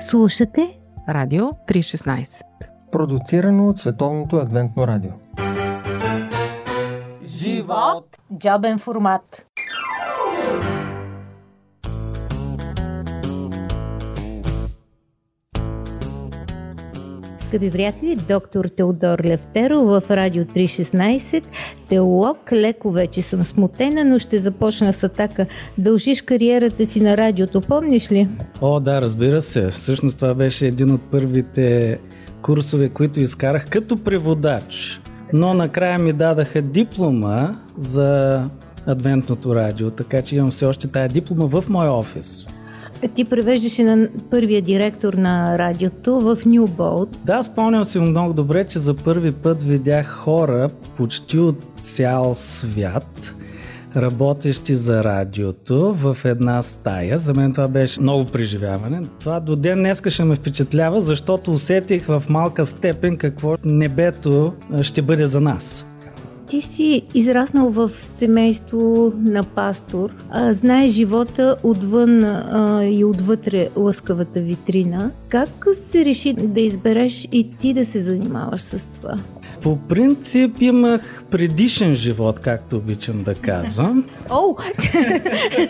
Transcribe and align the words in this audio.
Слушате 0.00 0.78
Радио 1.08 1.44
316 1.44 2.42
Продуцирано 2.92 3.68
от 3.68 3.78
Световното 3.78 4.36
адвентно 4.36 4.86
радио. 4.86 5.10
Живот! 7.26 8.18
Джобен 8.38 8.78
формат 8.78 9.45
Скъпи 17.56 17.70
приятели, 17.70 18.16
доктор 18.28 18.64
Теодор 18.64 19.18
Левтеро 19.24 19.84
в 19.84 20.02
Радио 20.10 20.44
316, 20.44 21.44
теолог. 21.88 22.52
Леко 22.52 22.90
вече 22.90 23.22
съм 23.22 23.44
смутена, 23.44 24.04
но 24.04 24.18
ще 24.18 24.38
започна 24.38 24.92
с 24.92 25.02
атака. 25.02 25.46
Дължиш 25.78 26.22
кариерата 26.22 26.86
си 26.86 27.00
на 27.00 27.16
радиото, 27.16 27.60
помниш 27.60 28.12
ли? 28.12 28.28
О, 28.60 28.80
да, 28.80 29.00
разбира 29.02 29.42
се. 29.42 29.70
Всъщност 29.70 30.18
това 30.18 30.34
беше 30.34 30.66
един 30.66 30.94
от 30.94 31.00
първите 31.10 31.98
курсове, 32.42 32.88
които 32.88 33.20
изкарах 33.20 33.70
като 33.70 33.96
преводач. 33.96 35.00
Но 35.32 35.54
накрая 35.54 35.98
ми 35.98 36.12
дадаха 36.12 36.62
диплома 36.62 37.54
за 37.76 38.42
адвентното 38.86 39.54
радио, 39.54 39.90
така 39.90 40.22
че 40.22 40.36
имам 40.36 40.50
все 40.50 40.66
още 40.66 40.88
тая 40.88 41.08
диплома 41.08 41.46
в 41.46 41.64
моя 41.68 41.92
офис. 41.92 42.46
Ти 43.14 43.24
превеждаше 43.24 43.84
на 43.84 44.08
първия 44.30 44.62
директор 44.62 45.14
на 45.14 45.58
радиото 45.58 46.20
в 46.20 46.38
Нюболт. 46.46 47.16
Да, 47.24 47.42
спомням 47.42 47.84
си 47.84 47.98
много 47.98 48.32
добре, 48.32 48.64
че 48.64 48.78
за 48.78 48.94
първи 48.94 49.32
път 49.32 49.62
видях 49.62 50.06
хора 50.06 50.68
почти 50.96 51.38
от 51.38 51.64
цял 51.80 52.34
свят, 52.36 53.34
работещи 53.96 54.76
за 54.76 55.04
радиото 55.04 55.94
в 55.94 56.16
една 56.24 56.62
стая. 56.62 57.18
За 57.18 57.34
мен 57.34 57.52
това 57.52 57.68
беше 57.68 58.00
много 58.00 58.24
преживяване. 58.24 59.02
Това 59.20 59.40
до 59.40 59.56
ден 59.56 59.78
днеска 59.78 60.10
ще 60.10 60.24
ме 60.24 60.36
впечатлява, 60.36 61.02
защото 61.02 61.50
усетих 61.50 62.06
в 62.06 62.22
малка 62.28 62.66
степен 62.66 63.16
какво 63.16 63.56
небето 63.64 64.52
ще 64.82 65.02
бъде 65.02 65.24
за 65.26 65.40
нас. 65.40 65.86
Ти 66.48 66.62
си 66.62 67.02
израснал 67.14 67.70
в 67.70 67.90
семейство 68.18 69.12
на 69.16 69.42
пастор, 69.42 70.10
а, 70.30 70.54
знаеш 70.54 70.92
живота 70.92 71.56
отвън 71.62 72.24
а, 72.24 72.84
и 72.84 73.04
отвътре 73.04 73.68
лъскавата 73.76 74.40
витрина. 74.40 75.10
Как 75.28 75.66
се 75.82 76.04
реши 76.04 76.32
да 76.32 76.60
избереш 76.60 77.28
и 77.32 77.50
ти 77.60 77.74
да 77.74 77.86
се 77.86 78.00
занимаваш 78.00 78.62
с 78.62 78.86
това? 78.86 79.14
По 79.66 79.78
принцип 79.88 80.56
имах 80.60 81.24
предишен 81.30 81.94
живот, 81.94 82.40
както 82.40 82.76
обичам 82.76 83.22
да 83.22 83.34
казвам. 83.34 84.04
О, 84.30 84.54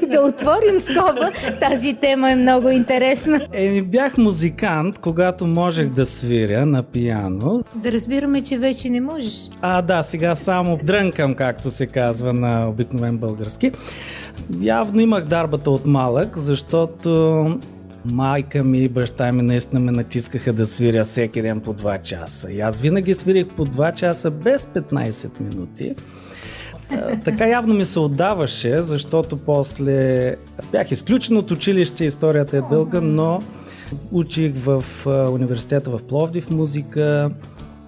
да 0.11 0.21
отворим 0.21 0.81
скоба, 0.81 1.33
тази 1.61 1.95
тема 1.95 2.31
е 2.31 2.35
много 2.35 2.69
интересна. 2.69 3.47
Еми 3.53 3.83
бях 3.83 4.19
музикант, 4.19 4.99
когато 4.99 5.47
можех 5.47 5.89
да 5.89 6.07
свиря 6.07 6.67
на 6.67 6.83
пияно. 6.83 7.65
Да 7.75 7.93
разбираме, 7.93 8.43
че 8.43 8.59
вече 8.59 8.91
не 8.91 9.01
можеш. 9.01 9.51
А, 9.61 9.83
да, 9.83 10.03
сега 10.03 10.35
само 10.35 10.79
дрънкам, 10.83 11.35
както 11.35 11.71
се 11.71 11.87
казва 11.87 12.33
на 12.33 12.69
обикновен 12.69 13.17
български. 13.17 13.73
Явно 14.61 15.01
имах 15.01 15.25
дарбата 15.25 15.71
от 15.71 15.87
малък, 15.87 16.39
защото 16.39 17.45
майка 18.13 18.65
ми 18.65 18.79
и 18.79 18.89
баща 18.89 19.33
ми 19.33 19.43
наистина 19.43 19.81
ме 19.81 19.93
натискаха 19.93 20.53
да 20.53 20.67
свиря 20.67 21.05
всеки 21.05 21.43
ден 21.43 21.61
по 21.61 21.75
2 21.75 22.03
часа. 22.03 22.53
И 22.53 22.61
аз 22.61 22.81
винаги 22.81 23.15
свирих 23.15 23.47
по 23.47 23.67
2 23.67 23.95
часа 23.95 24.31
без 24.31 24.67
15 24.67 25.41
минути. 25.41 25.95
така 27.25 27.47
явно 27.47 27.75
ми 27.75 27.85
се 27.85 27.99
отдаваше, 27.99 28.83
защото 28.83 29.37
после 29.37 30.37
бях 30.73 30.91
изключен 30.91 31.37
от 31.37 31.51
училище, 31.51 32.05
историята 32.05 32.57
е 32.57 32.61
дълга, 32.61 33.01
но 33.01 33.43
учих 34.13 34.53
в 34.57 34.85
университета 35.33 35.91
в 35.91 36.01
Пловдив 36.09 36.51
музика, 36.51 37.31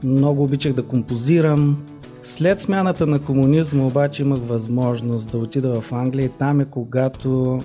много 0.04 0.43
обичах 0.43 0.72
да 0.72 0.82
композирам. 0.82 1.84
След 2.22 2.60
смяната 2.60 3.06
на 3.06 3.19
комунизма 3.19 3.87
обаче 3.87 4.22
имах 4.22 4.38
възможност 4.38 5.31
да 5.31 5.38
отида 5.38 5.81
в 5.81 5.93
Англия 5.93 6.26
и 6.26 6.38
там 6.38 6.60
е 6.60 6.64
когато 6.64 7.60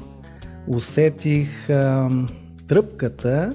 усетих 0.68 1.70
а, 1.70 2.10
тръпката 2.68 3.54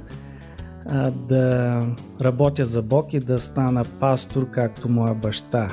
а, 0.87 1.11
да 1.11 1.81
работя 2.21 2.67
за 2.67 2.83
Бог 2.83 3.13
и 3.13 3.21
да 3.21 3.39
стана 3.39 3.85
пастор, 4.01 4.51
както 4.51 4.89
моя 4.89 5.15
баща. 5.15 5.69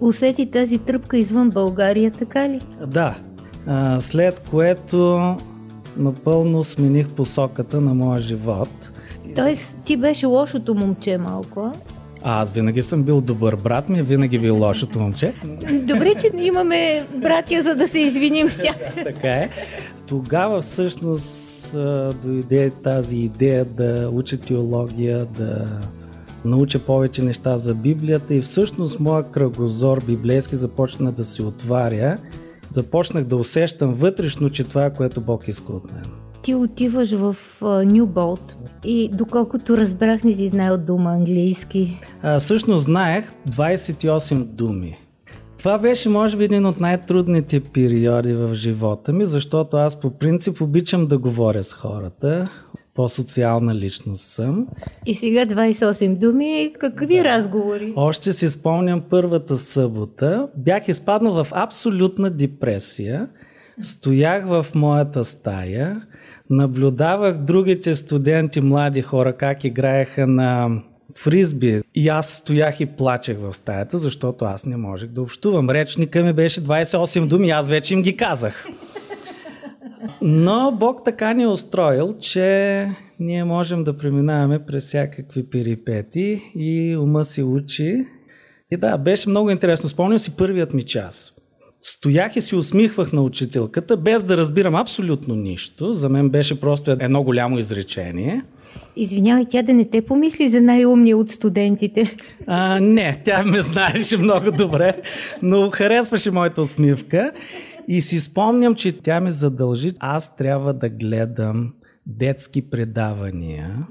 Усети 0.00 0.50
тази 0.50 0.78
тръпка 0.78 1.16
извън 1.18 1.50
България, 1.50 2.10
така 2.10 2.48
ли? 2.48 2.60
Да. 2.86 3.14
А, 3.66 4.00
след 4.00 4.38
което 4.50 5.20
напълно 5.96 6.64
смених 6.64 7.08
посоката 7.08 7.80
на 7.80 7.94
моя 7.94 8.18
живот. 8.18 8.68
Тоест, 9.36 9.78
ти 9.84 9.96
беше 9.96 10.26
лошото 10.26 10.74
момче 10.74 11.18
малко, 11.18 11.60
а? 11.60 11.72
Аз 12.26 12.50
винаги 12.50 12.82
съм 12.82 13.02
бил 13.02 13.20
добър 13.20 13.56
брат 13.56 13.88
ми, 13.88 14.02
винаги 14.02 14.38
бил 14.38 14.58
лошото 14.58 14.98
момче. 14.98 15.34
Добре, 15.72 16.14
че 16.14 16.30
имаме 16.38 17.04
братя, 17.16 17.62
за 17.62 17.74
да 17.74 17.88
се 17.88 17.98
извиним 17.98 18.48
всяка. 18.48 18.92
така 19.04 19.28
е. 19.28 19.50
Тогава 20.06 20.62
всъщност 20.62 21.53
дойде 22.22 22.70
тази 22.70 23.16
идея 23.16 23.64
да 23.64 24.10
уча 24.12 24.40
теология, 24.40 25.24
да 25.24 25.80
науча 26.44 26.78
повече 26.78 27.22
неща 27.22 27.58
за 27.58 27.74
Библията 27.74 28.34
и 28.34 28.40
всъщност 28.40 29.00
моя 29.00 29.30
кръгозор 29.30 30.04
библейски 30.04 30.56
започна 30.56 31.12
да 31.12 31.24
се 31.24 31.42
отваря. 31.42 32.18
Започнах 32.70 33.24
да 33.24 33.36
усещам 33.36 33.94
вътрешно, 33.94 34.50
че 34.50 34.64
това 34.64 34.84
е 34.84 34.94
което 34.94 35.20
Бог 35.20 35.48
иска 35.48 35.72
от 35.72 35.92
мен. 35.92 36.04
Ти 36.42 36.54
отиваш 36.54 37.12
в 37.12 37.36
Нюболт 37.84 38.56
и 38.84 39.10
доколкото 39.12 39.76
разбрах, 39.76 40.24
не 40.24 40.32
си 40.32 40.48
знаел 40.48 40.78
дума 40.78 41.10
английски. 41.10 42.00
А, 42.22 42.40
всъщност 42.40 42.84
знаех 42.84 43.32
28 43.50 44.44
думи. 44.44 45.03
Това 45.64 45.78
беше, 45.78 46.08
може 46.08 46.36
би, 46.36 46.44
един 46.44 46.66
от 46.66 46.80
най-трудните 46.80 47.60
периоди 47.60 48.32
в 48.32 48.54
живота 48.54 49.12
ми, 49.12 49.26
защото 49.26 49.76
аз 49.76 50.00
по 50.00 50.10
принцип 50.10 50.60
обичам 50.60 51.06
да 51.06 51.18
говоря 51.18 51.64
с 51.64 51.72
хората. 51.72 52.50
По-социална 52.94 53.74
личност 53.74 54.24
съм. 54.24 54.66
И 55.06 55.14
сега 55.14 55.46
28 55.46 56.18
думи, 56.18 56.72
какви 56.78 57.24
разговори? 57.24 57.92
Още 57.96 58.32
си 58.32 58.50
спомням 58.50 59.02
първата 59.10 59.58
събота. 59.58 60.48
Бях 60.56 60.88
изпаднал 60.88 61.44
в 61.44 61.46
абсолютна 61.52 62.30
депресия. 62.30 63.28
Стоях 63.82 64.46
в 64.46 64.66
моята 64.74 65.24
стая, 65.24 66.02
наблюдавах 66.50 67.38
другите 67.38 67.94
студенти, 67.94 68.60
млади 68.60 69.02
хора, 69.02 69.36
как 69.36 69.64
играеха 69.64 70.26
на 70.26 70.80
фризби. 71.16 71.80
И 71.94 72.08
аз 72.08 72.28
стоях 72.28 72.80
и 72.80 72.86
плачех 72.86 73.38
в 73.38 73.52
стаята, 73.52 73.98
защото 73.98 74.44
аз 74.44 74.66
не 74.66 74.76
можех 74.76 75.10
да 75.10 75.22
общувам. 75.22 75.70
Речника 75.70 76.22
ми 76.22 76.32
беше 76.32 76.60
28 76.60 77.26
думи, 77.26 77.50
аз 77.50 77.68
вече 77.68 77.94
им 77.94 78.02
ги 78.02 78.16
казах. 78.16 78.66
Но 80.22 80.76
Бог 80.80 81.04
така 81.04 81.32
ни 81.32 81.42
е 81.42 81.48
устроил, 81.48 82.14
че 82.20 82.88
ние 83.20 83.44
можем 83.44 83.84
да 83.84 83.96
преминаваме 83.96 84.66
през 84.66 84.84
всякакви 84.84 85.50
перипети 85.50 86.42
и 86.54 86.96
ума 86.96 87.24
си 87.24 87.42
учи. 87.42 88.04
И 88.70 88.76
да, 88.76 88.98
беше 88.98 89.28
много 89.28 89.50
интересно. 89.50 89.88
Спомням 89.88 90.18
си 90.18 90.36
първият 90.36 90.74
ми 90.74 90.82
час. 90.82 91.34
Стоях 91.82 92.36
и 92.36 92.40
си 92.40 92.56
усмихвах 92.56 93.12
на 93.12 93.22
учителката, 93.22 93.96
без 93.96 94.22
да 94.22 94.36
разбирам 94.36 94.74
абсолютно 94.74 95.34
нищо. 95.34 95.92
За 95.92 96.08
мен 96.08 96.30
беше 96.30 96.60
просто 96.60 96.90
едно 96.90 97.22
голямо 97.22 97.58
изречение. 97.58 98.42
Извинявай, 98.96 99.44
тя 99.50 99.62
да 99.62 99.74
не 99.74 99.84
те 99.84 100.02
помисли 100.02 100.48
за 100.48 100.60
най-умния 100.60 101.16
от 101.16 101.28
студентите. 101.28 102.16
А, 102.46 102.80
не, 102.80 103.20
тя 103.24 103.42
ме 103.42 103.62
знаеше 103.62 104.16
много 104.16 104.50
добре, 104.50 105.02
но 105.42 105.70
харесваше 105.70 106.30
моята 106.30 106.60
усмивка. 106.60 107.32
И 107.88 108.00
си 108.00 108.20
спомням, 108.20 108.74
че 108.74 108.92
тя 108.92 109.20
ме 109.20 109.30
задължи. 109.30 109.92
Аз 110.00 110.36
трябва 110.36 110.74
да 110.74 110.88
гледам 110.88 111.72
детски 112.06 112.70
предавания. 112.70 113.86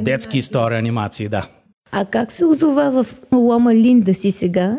Детски 0.00 0.38
истории, 0.38 0.78
анимации, 0.78 1.28
да. 1.28 1.48
А 1.92 2.04
как 2.04 2.32
се 2.32 2.44
озова 2.44 3.04
в 3.04 3.22
Лома 3.32 3.74
Линда 3.74 4.14
си 4.14 4.30
сега? 4.30 4.78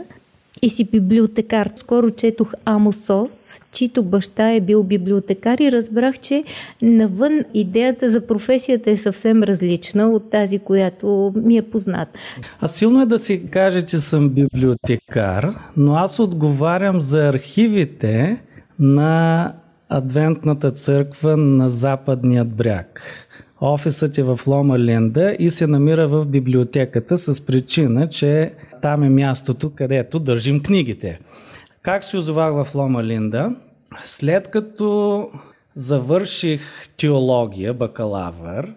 И 0.62 0.69
си 0.69 0.83
библиотекар. 0.83 1.71
Скоро 1.75 2.12
четох 2.12 2.54
Амосос, 2.65 3.31
чийто 3.71 4.04
баща 4.04 4.51
е 4.51 4.59
бил 4.59 4.83
библиотекар 4.83 5.57
и 5.57 5.71
разбрах, 5.71 6.19
че 6.19 6.44
навън 6.81 7.39
идеята 7.54 8.09
за 8.09 8.27
професията 8.27 8.92
е 8.92 8.98
съвсем 8.98 9.44
различна 9.44 10.09
от 10.09 10.30
тази, 10.30 10.59
която 10.59 11.33
ми 11.36 11.57
е 11.57 11.62
позната. 11.62 12.19
А 12.62 12.68
силно 12.68 13.01
е 13.01 13.06
да 13.06 13.19
си 13.19 13.50
каже, 13.50 13.81
че 13.81 14.00
съм 14.00 14.30
библиотекар, 14.30 15.50
но 15.77 15.95
аз 15.95 16.19
отговарям 16.19 17.01
за 17.01 17.27
архивите 17.27 18.42
на 18.80 19.53
Адвентната 19.89 20.71
църква 20.71 21.38
на 21.38 21.69
Западният 21.69 22.56
бряг. 22.56 23.01
Офисът 23.62 24.18
е 24.18 24.24
в 24.24 24.39
Лома 24.48 24.80
Ленда 24.80 25.36
и 25.39 25.50
се 25.51 25.68
намира 25.68 26.07
в 26.07 26.25
библиотеката 26.25 27.18
с 27.18 27.45
причина, 27.45 28.09
че 28.09 28.54
там 28.81 29.04
е 29.04 29.09
мястото, 29.09 29.71
където 29.75 30.19
държим 30.19 30.63
книгите. 30.63 31.19
Как 31.81 32.04
се 32.04 32.18
озовах 32.18 32.65
в 32.65 32.75
Лома 32.75 33.04
Линда? 33.04 33.56
След 34.04 34.48
като 34.48 35.30
завърших 35.75 36.62
теология, 36.98 37.74
бакалавър, 37.74 38.74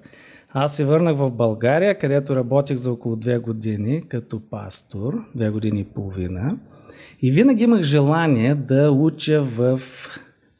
Аз 0.52 0.76
се 0.76 0.84
върнах 0.84 1.16
в 1.16 1.30
България, 1.30 1.98
където 1.98 2.36
работих 2.36 2.76
за 2.76 2.92
около 2.92 3.16
две 3.16 3.38
години 3.38 4.08
като 4.08 4.40
пастор, 4.50 5.24
две 5.34 5.50
години 5.50 5.80
и 5.80 5.84
половина. 5.84 6.56
И 7.22 7.30
винаги 7.30 7.64
имах 7.64 7.82
желание 7.82 8.54
да 8.54 8.90
уча 8.90 9.42
в 9.42 9.80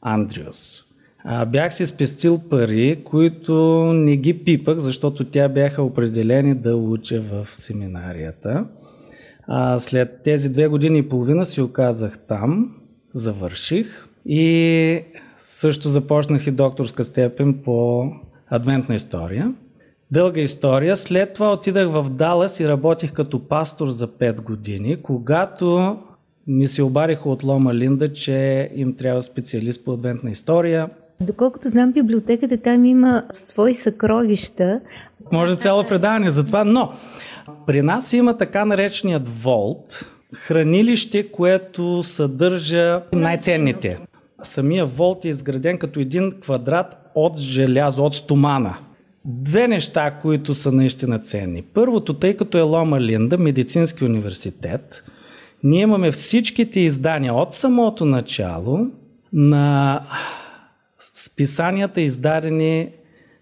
Андрюс. 0.01 0.83
А, 1.23 1.45
бях 1.45 1.73
си 1.73 1.87
спестил 1.87 2.39
пари, 2.49 3.01
които 3.03 3.53
не 3.93 4.17
ги 4.17 4.43
пипах, 4.43 4.77
защото 4.77 5.23
тя 5.23 5.49
бяха 5.49 5.83
определени 5.83 6.55
да 6.55 6.75
уча 6.75 7.21
в 7.21 7.47
семинарията. 7.53 8.65
А, 9.47 9.79
след 9.79 10.21
тези 10.23 10.49
две 10.49 10.67
години 10.67 10.99
и 10.99 11.09
половина 11.09 11.45
си 11.45 11.61
оказах 11.61 12.19
там, 12.19 12.75
завърших 13.13 14.07
и 14.25 15.03
също 15.37 15.89
започнах 15.89 16.47
и 16.47 16.51
докторска 16.51 17.03
степен 17.03 17.53
по 17.53 18.09
адвентна 18.49 18.95
история. 18.95 19.53
Дълга 20.11 20.41
история. 20.41 20.97
След 20.97 21.33
това 21.33 21.53
отидах 21.53 21.89
в 21.89 22.09
Далас 22.09 22.59
и 22.59 22.67
работих 22.67 23.13
като 23.13 23.47
пастор 23.47 23.87
за 23.87 24.07
5 24.07 24.41
години, 24.41 25.01
когато 25.01 25.97
ми 26.47 26.67
се 26.67 26.83
обариха 26.83 27.29
от 27.29 27.43
Лома 27.43 27.75
Линда, 27.75 28.13
че 28.13 28.69
им 28.75 28.95
трябва 28.95 29.23
специалист 29.23 29.85
по 29.85 29.93
адвентна 29.93 30.31
история. 30.31 30.89
Доколкото 31.21 31.69
знам, 31.69 31.91
библиотеката 31.91 32.57
там 32.57 32.85
има 32.85 33.23
свои 33.33 33.73
съкровища. 33.73 34.79
Може 35.31 35.55
цяло 35.55 35.83
предаване 35.83 36.29
за 36.29 36.43
това, 36.43 36.63
но 36.63 36.91
при 37.65 37.81
нас 37.81 38.13
има 38.13 38.37
така 38.37 38.65
нареченият 38.65 39.43
волт, 39.43 40.05
хранилище, 40.33 41.31
което 41.31 42.03
съдържа 42.03 43.01
най-ценните. 43.13 43.99
Самия 44.43 44.85
волт 44.85 45.25
е 45.25 45.29
изграден 45.29 45.77
като 45.77 45.99
един 45.99 46.31
квадрат 46.41 47.11
от 47.15 47.37
желязо, 47.37 48.03
от 48.03 48.15
стомана. 48.15 48.77
Две 49.25 49.67
неща, 49.67 50.11
които 50.21 50.53
са 50.53 50.71
наистина 50.71 51.19
ценни. 51.19 51.61
Първото, 51.61 52.13
тъй 52.13 52.37
като 52.37 52.57
е 52.57 52.61
Лома 52.61 53.01
Линда, 53.01 53.37
медицински 53.37 54.05
университет, 54.05 55.03
ние 55.63 55.81
имаме 55.81 56.11
всичките 56.11 56.79
издания 56.79 57.33
от 57.33 57.53
самото 57.53 58.05
начало 58.05 58.87
на 59.33 60.01
списанията, 61.23 62.01
издадени 62.01 62.89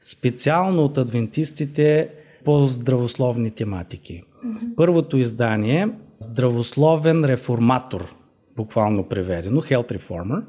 специално 0.02 0.84
от 0.84 0.98
адвентистите 0.98 2.10
по 2.46 2.68
здравословни 2.68 3.52
тематики. 3.52 4.24
Mm-hmm. 4.46 4.76
Първото 4.76 5.18
издание 5.18 5.88
Здравословен 6.20 7.26
реформатор, 7.26 8.16
буквално 8.56 9.04
преведено, 9.04 9.62
Health 9.62 9.98
Reformer, 9.98 10.44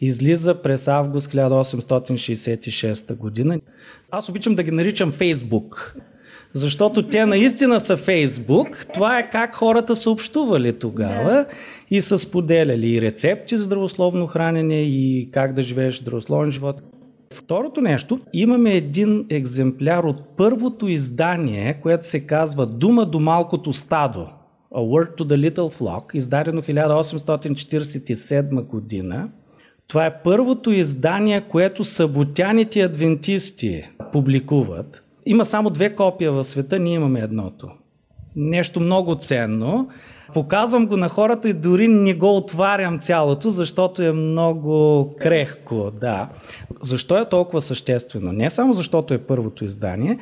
излиза 0.00 0.62
през 0.62 0.88
август 0.88 1.32
1866 1.32 3.16
година. 3.16 3.60
Аз 4.10 4.28
обичам 4.28 4.54
да 4.54 4.62
ги 4.62 4.70
наричам 4.70 5.12
Фейсбук, 5.12 5.96
защото 6.54 7.02
те 7.02 7.26
наистина 7.26 7.80
са 7.80 7.96
Фейсбук. 7.96 8.86
Това 8.94 9.18
е 9.18 9.30
как 9.30 9.54
хората 9.54 9.96
са 9.96 10.10
общували 10.10 10.78
тогава 10.78 11.32
да. 11.32 11.46
и 11.90 12.00
са 12.00 12.18
споделяли 12.18 12.88
и 12.88 13.00
рецепти 13.00 13.56
за 13.56 13.64
здравословно 13.64 14.26
хранене 14.26 14.82
и 14.82 15.28
как 15.32 15.52
да 15.52 15.62
живееш 15.62 15.98
здравословен 15.98 16.50
живот. 16.50 16.82
Второто 17.32 17.80
нещо, 17.80 18.20
имаме 18.32 18.74
един 18.74 19.26
екземпляр 19.30 20.04
от 20.04 20.36
първото 20.36 20.88
издание, 20.88 21.78
което 21.82 22.06
се 22.06 22.20
казва 22.20 22.66
Дума 22.66 23.06
до 23.06 23.20
малкото 23.20 23.72
стадо. 23.72 24.26
A 24.74 24.78
Word 24.78 25.18
to 25.18 25.22
the 25.22 25.50
Little 25.50 25.78
Flock, 25.78 26.14
издадено 26.14 26.62
1847 26.62 28.62
година. 28.62 29.28
Това 29.88 30.06
е 30.06 30.22
първото 30.22 30.70
издание, 30.70 31.40
което 31.40 31.84
съботяните 31.84 32.80
адвентисти 32.80 33.84
публикуват. 34.12 35.05
Има 35.26 35.44
само 35.44 35.70
две 35.70 35.94
копия 35.94 36.32
в 36.32 36.44
света, 36.44 36.78
ние 36.78 36.94
имаме 36.94 37.20
едното. 37.20 37.70
Нещо 38.36 38.80
много 38.80 39.14
ценно. 39.14 39.88
Показвам 40.34 40.86
го 40.86 40.96
на 40.96 41.08
хората 41.08 41.48
и 41.48 41.52
дори 41.52 41.88
не 41.88 42.14
го 42.14 42.36
отварям 42.36 42.98
цялото, 42.98 43.50
защото 43.50 44.02
е 44.02 44.12
много 44.12 45.14
крехко. 45.20 45.90
Да. 46.00 46.28
Защо 46.82 47.18
е 47.18 47.28
толкова 47.28 47.62
съществено? 47.62 48.32
Не 48.32 48.50
само 48.50 48.72
защото 48.72 49.14
е 49.14 49.18
първото 49.18 49.64
издание, 49.64 50.18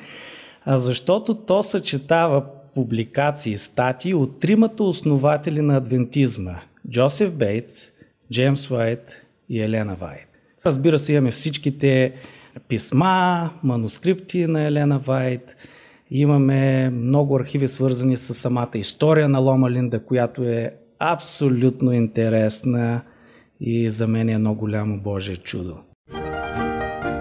а 0.65 0.79
защото 0.79 1.35
то 1.35 1.63
съчетава 1.63 2.45
публикации, 2.75 3.59
статии 3.59 4.15
от 4.15 4.41
тримата 4.41 4.85
основатели 4.85 5.61
на 5.61 5.77
адвентизма– 5.77 6.55
Джосеф 6.91 7.33
Бейтс, 7.33 7.91
Джеймс 8.33 8.71
Уайт 8.71 9.23
и 9.49 9.63
Елена 9.63 9.95
Вайт. 9.95 10.29
Разбира 10.67 10.99
се, 10.99 11.13
имаме 11.13 11.31
всичките 11.31 12.13
писма, 12.69 13.51
манускрипти 13.63 14.47
на 14.47 14.67
Елена 14.67 14.99
Вайт, 14.99 15.57
имаме 16.11 16.91
много 16.91 17.37
архиви 17.37 17.69
свързани 17.69 18.17
с 18.17 18.35
самата 18.35 18.71
история 18.75 19.29
на 19.29 19.39
Лома 19.39 19.71
Линда, 19.71 20.05
която 20.05 20.43
е 20.43 20.75
абсолютно 20.99 21.93
интересна 21.93 23.01
и 23.61 23.91
за 23.91 24.07
мен 24.07 24.29
е 24.29 24.33
едно 24.33 24.55
голямо 24.55 25.01
Божие 25.01 25.37
чудо. 25.37 25.77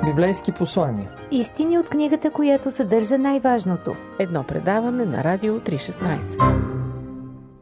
Библейски 0.06 0.52
послания. 0.52 1.10
Истини 1.32 1.78
от 1.78 1.90
книгата, 1.90 2.32
която 2.32 2.72
съдържа 2.72 3.18
най-важното. 3.18 3.96
Едно 4.20 4.44
предаване 4.44 5.06
на 5.06 5.24
Радио 5.24 5.60
316. 5.60 6.74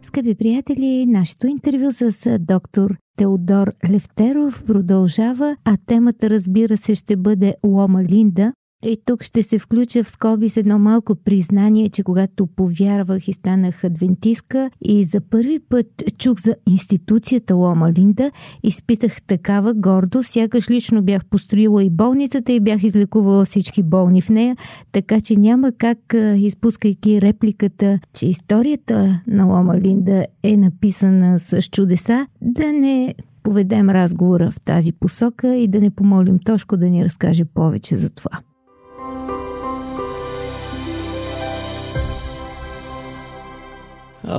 Скъпи 0.04 0.36
приятели, 0.36 1.06
нашето 1.06 1.48
интервю 1.48 1.92
с 1.92 2.38
доктор 2.40 2.96
Теодор 3.18 3.74
Левтеров 3.90 4.64
продължава, 4.68 5.58
а 5.66 5.78
темата 5.86 6.30
разбира 6.30 6.78
се 6.78 6.96
ще 6.96 7.16
бъде 7.16 7.56
Лома 7.66 8.04
Линда, 8.04 8.54
и 8.84 8.98
тук 9.06 9.24
ще 9.24 9.44
се 9.44 9.60
включа 9.60 10.04
в 10.04 10.10
скоби 10.10 10.50
с 10.50 10.58
едно 10.58 10.80
малко 10.80 11.16
признание, 11.16 11.90
че 11.90 12.04
когато 12.04 12.48
повярвах 12.48 13.28
и 13.28 13.34
станах 13.34 13.84
адвентистка 13.84 14.70
и 14.82 15.04
за 15.04 15.22
първи 15.22 15.60
път 15.60 15.88
чух 16.18 16.40
за 16.40 16.56
институцията 16.70 17.56
Лома 17.56 17.92
Линда, 17.92 18.32
изпитах 18.64 19.22
такава 19.22 19.74
гордост, 19.74 20.32
сякаш 20.32 20.70
лично 20.70 21.02
бях 21.02 21.26
построила 21.26 21.84
и 21.84 21.90
болницата 21.90 22.52
и 22.52 22.60
бях 22.60 22.84
излекувала 22.84 23.46
всички 23.46 23.84
болни 23.84 24.22
в 24.22 24.30
нея, 24.30 24.58
така 24.92 25.22
че 25.22 25.36
няма 25.36 25.72
как, 25.72 26.16
изпускайки 26.36 27.22
репликата, 27.22 28.00
че 28.14 28.26
историята 28.26 29.22
на 29.28 29.46
Лома 29.46 29.78
Линда 29.78 30.26
е 30.44 30.58
написана 30.58 31.40
с 31.40 31.62
чудеса, 31.62 32.28
да 32.42 32.74
не 32.74 33.16
поведем 33.44 33.90
разговора 33.90 34.52
в 34.52 34.62
тази 34.62 34.92
посока 34.92 35.56
и 35.56 35.68
да 35.68 35.80
не 35.82 35.90
помолим 35.90 36.40
Тошко 36.40 36.78
да 36.78 36.90
ни 36.90 37.04
разкаже 37.04 37.46
повече 37.46 37.98
за 37.98 38.10
това. 38.10 38.40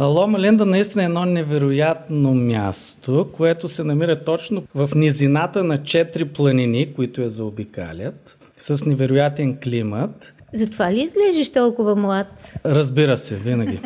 Лома 0.01 0.39
Ленда 0.39 0.67
наистина 0.67 1.03
е 1.03 1.07
едно 1.07 1.25
невероятно 1.25 2.35
място, 2.35 3.29
което 3.33 3.69
се 3.69 3.85
намира 3.85 4.25
точно 4.25 4.63
в 4.75 4.91
низината 4.95 5.65
на 5.65 5.83
четири 5.83 6.25
планини, 6.25 6.95
които 6.95 7.23
я 7.23 7.31
заобикалят, 7.31 8.39
с 8.59 8.87
невероятен 8.87 9.59
климат. 9.65 10.35
Затова 10.55 10.93
ли 10.93 11.01
изглеждаш 11.03 11.53
толкова 11.53 11.97
млад? 11.97 12.59
Разбира 12.65 13.17
се, 13.17 13.37
винаги. 13.37 13.81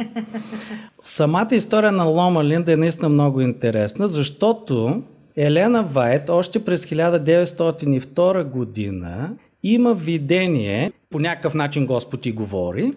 Самата 1.00 1.48
история 1.52 1.92
на 1.92 2.04
Лома 2.04 2.44
Линда 2.44 2.72
е 2.72 2.76
наистина 2.76 3.08
много 3.08 3.40
интересна, 3.40 4.08
защото 4.08 5.02
Елена 5.36 5.82
Вайт 5.82 6.30
още 6.30 6.64
през 6.64 6.86
1902 6.86 8.44
година 8.44 9.30
има 9.62 9.94
видение, 9.94 10.92
по 11.10 11.18
някакъв 11.18 11.54
начин 11.54 11.86
Господ 11.86 12.26
и 12.26 12.32
говори, 12.32 12.92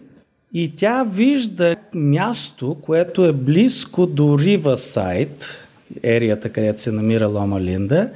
и 0.53 0.75
тя 0.75 1.03
вижда 1.03 1.75
място, 1.93 2.77
което 2.81 3.25
е 3.25 3.31
близко 3.31 4.05
до 4.05 4.39
Ривасайд, 4.39 5.59
ерията, 6.03 6.49
където 6.49 6.81
се 6.81 6.91
намира 6.91 7.27
Лома 7.27 7.61
Линда, 7.61 8.09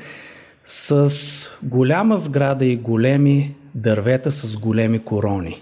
с 0.66 1.10
голяма 1.64 2.18
сграда 2.18 2.66
и 2.66 2.76
големи 2.76 3.56
дървета 3.76 4.32
с 4.32 4.58
големи 4.58 5.00
корони. 5.00 5.58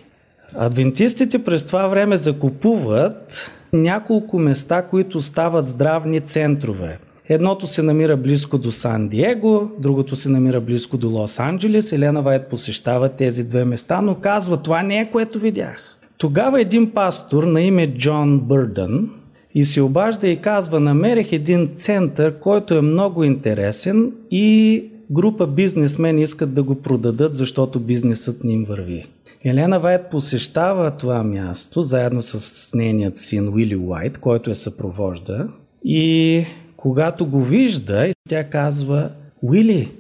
Адвентистите 0.56 1.44
през 1.44 1.66
това 1.66 1.88
време 1.88 2.18
закупуват 2.18 3.52
няколко 3.74 4.40
места, 4.40 4.82
които 4.82 5.22
стават 5.22 5.66
здравни 5.66 6.22
центрове. 6.22 6.98
Едното 7.30 7.68
се 7.68 7.82
намира 7.82 8.18
близко 8.18 8.58
до 8.58 8.72
Сан 8.72 9.08
Диего, 9.08 9.72
другото 9.80 10.16
се 10.16 10.30
намира 10.30 10.62
близко 10.62 10.98
до 10.98 11.10
Лос 11.10 11.40
Анджелес. 11.40 11.92
Елена 11.92 12.22
Вайт 12.22 12.48
посещава 12.48 13.10
тези 13.10 13.44
две 13.44 13.66
места, 13.66 14.02
но 14.02 14.16
казва, 14.16 14.58
това 14.58 14.84
не 14.84 15.00
е 15.00 15.12
което 15.12 15.40
видях. 15.40 15.91
Тогава 16.22 16.62
един 16.62 16.92
пастор 16.92 17.44
на 17.44 17.62
име 17.62 17.98
Джон 17.98 18.40
Бърдън 18.40 19.10
и 19.56 19.66
се 19.66 19.82
обажда 19.82 20.28
и 20.28 20.42
казва, 20.42 20.80
намерих 20.80 21.32
един 21.32 21.70
център, 21.76 22.40
който 22.40 22.74
е 22.74 22.82
много 22.82 23.24
интересен 23.24 24.12
и 24.32 24.84
група 25.12 25.48
бизнесмени 25.48 26.22
искат 26.22 26.54
да 26.54 26.64
го 26.64 26.76
продадат, 26.76 27.36
защото 27.36 27.80
бизнесът 27.80 28.44
ни 28.44 28.54
им 28.54 28.66
върви. 28.66 29.06
Елена 29.44 29.80
Вайт 29.80 30.02
посещава 30.12 30.92
това 30.92 31.24
място 31.24 31.82
заедно 31.82 32.22
с 32.22 32.74
нейният 32.74 33.18
син 33.18 33.50
Уили 33.50 33.76
Уайт, 33.76 34.18
който 34.18 34.50
я 34.50 34.56
съпровожда 34.56 35.48
и 35.86 36.46
когато 36.78 37.26
го 37.26 37.42
вижда, 37.42 38.14
тя 38.30 38.50
казва, 38.50 39.10
Уили, 39.42 39.92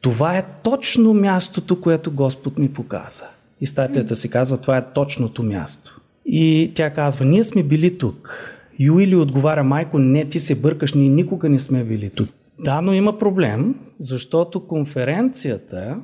това 0.00 0.38
е 0.38 0.46
точно 0.62 1.14
мястото, 1.14 1.80
което 1.80 2.10
Господ 2.10 2.58
ми 2.58 2.72
показа. 2.72 3.24
И 3.64 3.66
статията 3.66 4.16
си 4.16 4.30
казва, 4.30 4.56
това 4.56 4.76
е 4.76 4.92
точното 4.92 5.42
място. 5.42 6.00
И 6.26 6.72
тя 6.74 6.90
казва, 6.90 7.24
ние 7.24 7.44
сме 7.44 7.62
били 7.62 7.98
тук. 7.98 8.50
Юили 8.78 9.16
отговаря, 9.16 9.64
майко, 9.64 9.98
не, 9.98 10.24
ти 10.24 10.40
се 10.40 10.54
бъркаш, 10.54 10.94
ние 10.94 11.08
никога 11.08 11.48
не 11.48 11.58
сме 11.58 11.84
били 11.84 12.10
тук. 12.10 12.28
Да, 12.58 12.80
но 12.80 12.92
има 12.92 13.18
проблем, 13.18 13.74
защото 14.00 14.66
конференцията 14.66 15.96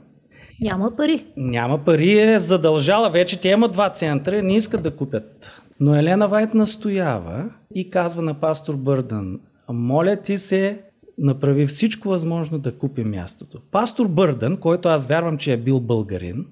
няма 0.61 0.97
пари. 0.97 1.25
Няма 1.37 1.85
пари 1.85 2.19
е 2.19 2.39
задължала. 2.39 3.11
Вече 3.11 3.41
те 3.41 3.49
имат 3.49 3.73
два 3.73 3.91
центъра, 3.91 4.43
не 4.43 4.57
искат 4.57 4.83
да 4.83 4.97
купят. 4.97 5.51
Но 5.81 5.95
Елена 5.95 6.29
Вайт 6.29 6.55
настоява 6.55 7.45
и 7.75 7.91
казва 7.91 8.23
на 8.23 8.35
пастор 8.35 8.77
Бърдън, 8.77 9.41
моля 9.69 10.17
ти 10.17 10.39
се, 10.39 10.81
направи 11.19 11.67
всичко 11.67 12.09
възможно 12.09 12.59
да 12.59 12.73
купи 12.73 13.05
мястото. 13.05 13.61
Пастор 13.71 14.09
Бърдън, 14.09 14.57
който 14.57 14.89
аз 14.89 15.07
вярвам, 15.07 15.39
че 15.39 15.53
е 15.53 15.57
бил 15.57 15.81
българин, 15.81 16.47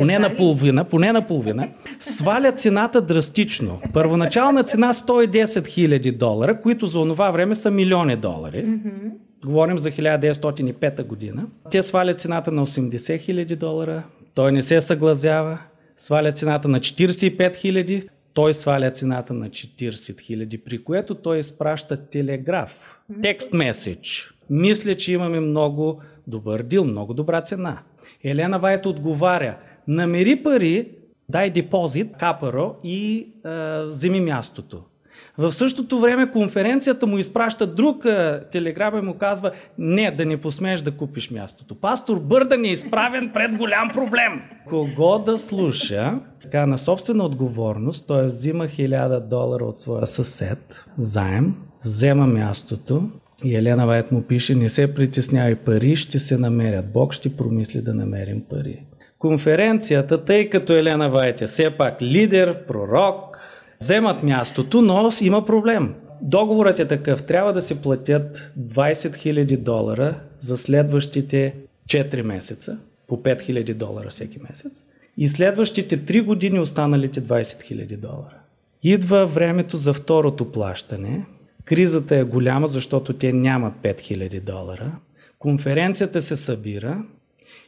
поне 0.00 0.18
на 0.18 0.36
половина, 0.36 0.84
поне 0.84 1.12
на 1.12 1.26
половина, 1.26 1.68
сваля 2.00 2.52
цената 2.52 3.00
драстично. 3.00 3.80
Първоначална 3.92 4.62
цена 4.62 4.92
110 4.92 5.66
хиляди 5.66 6.12
долара, 6.12 6.60
които 6.60 6.86
за 6.86 7.00
онова 7.00 7.30
време 7.30 7.54
са 7.54 7.70
милиони 7.70 8.16
долари. 8.16 8.64
Mm-hmm. 8.64 9.12
Говорим 9.44 9.78
за 9.78 9.90
1905 9.90 11.06
година. 11.06 11.46
Те 11.70 11.82
свалят 11.82 12.20
цената 12.20 12.52
на 12.52 12.66
80 12.66 13.20
хиляди 13.20 13.56
долара, 13.56 14.02
той 14.34 14.52
не 14.52 14.62
се 14.62 14.80
съгласява, 14.80 15.58
сваля 15.96 16.32
цената 16.32 16.68
на 16.68 16.78
45 16.78 17.56
хиляди, 17.56 18.02
той 18.34 18.54
сваля 18.54 18.90
цената 18.90 19.34
на 19.34 19.48
40 19.48 20.20
хиляди, 20.20 20.58
при 20.58 20.84
което 20.84 21.14
той 21.14 21.38
изпраща 21.38 21.96
телеграф, 21.96 23.00
текст 23.22 23.52
меседж. 23.52 24.34
Мисля, 24.50 24.94
че 24.94 25.12
имаме 25.12 25.40
много 25.40 26.00
добър 26.26 26.62
дил, 26.62 26.84
много 26.84 27.14
добра 27.14 27.40
цена. 27.40 27.78
Елена 28.24 28.58
Вайт 28.58 28.86
отговаря, 28.86 29.56
намери 29.90 30.42
пари, 30.42 30.88
дай 31.28 31.50
депозит, 31.50 32.16
капаро 32.18 32.74
и 32.84 33.26
а, 33.44 33.82
вземи 33.82 34.20
мястото. 34.20 34.82
В 35.38 35.52
същото 35.52 36.00
време 36.00 36.30
конференцията 36.30 37.06
му 37.06 37.18
изпраща 37.18 37.66
друг 37.66 38.06
телеграм 38.52 38.98
и 38.98 39.00
му 39.00 39.14
казва 39.14 39.50
не, 39.78 40.10
да 40.10 40.24
не 40.24 40.36
посмееш 40.36 40.80
да 40.80 40.90
купиш 40.90 41.30
мястото. 41.30 41.74
Пастор 41.74 42.20
Бърдън 42.20 42.64
е 42.64 42.68
изправен 42.68 43.30
пред 43.34 43.56
голям 43.56 43.90
проблем. 43.94 44.42
Кого 44.68 45.18
да 45.18 45.38
слуша? 45.38 46.20
Така, 46.42 46.66
на 46.66 46.78
собствена 46.78 47.24
отговорност 47.24 48.06
той 48.06 48.26
взима 48.26 48.64
1000 48.64 49.20
долара 49.20 49.64
от 49.64 49.78
своя 49.78 50.06
съсед, 50.06 50.84
заем, 50.96 51.54
взема 51.84 52.26
мястото 52.26 53.10
и 53.44 53.56
Елена 53.56 53.86
Вайт 53.86 54.12
му 54.12 54.22
пише, 54.22 54.54
не 54.54 54.68
се 54.68 54.94
притеснявай, 54.94 55.54
пари 55.54 55.96
ще 55.96 56.18
се 56.18 56.38
намерят. 56.38 56.92
Бог 56.92 57.12
ще 57.12 57.36
промисли 57.36 57.82
да 57.82 57.94
намерим 57.94 58.42
пари. 58.50 58.84
Конференцията, 59.20 60.24
тъй 60.24 60.48
като 60.48 60.72
Елена 60.72 61.10
Вайт 61.10 61.42
е 61.42 61.46
все 61.46 61.70
пак 61.70 62.02
лидер, 62.02 62.66
пророк, 62.66 63.38
вземат 63.80 64.22
мястото, 64.22 64.82
но 64.82 65.10
има 65.20 65.44
проблем. 65.44 65.94
Договорът 66.22 66.78
е 66.78 66.88
такъв. 66.88 67.22
Трябва 67.22 67.52
да 67.52 67.60
се 67.60 67.82
платят 67.82 68.50
20 68.60 68.92
000 68.94 69.56
долара 69.56 70.20
за 70.38 70.56
следващите 70.56 71.54
4 71.88 72.22
месеца, 72.22 72.78
по 73.06 73.16
5 73.22 73.50
000 73.50 73.74
долара 73.74 74.08
всеки 74.10 74.38
месец. 74.50 74.84
И 75.16 75.28
следващите 75.28 75.98
3 75.98 76.22
години 76.22 76.60
останалите 76.60 77.22
20 77.22 77.42
000 77.42 77.96
долара. 77.96 78.38
Идва 78.82 79.26
времето 79.26 79.76
за 79.76 79.92
второто 79.92 80.52
плащане. 80.52 81.24
Кризата 81.64 82.16
е 82.16 82.24
голяма, 82.24 82.68
защото 82.68 83.12
те 83.12 83.32
нямат 83.32 83.74
5000 83.82 84.40
долара. 84.40 84.92
Конференцията 85.38 86.22
се 86.22 86.36
събира 86.36 87.02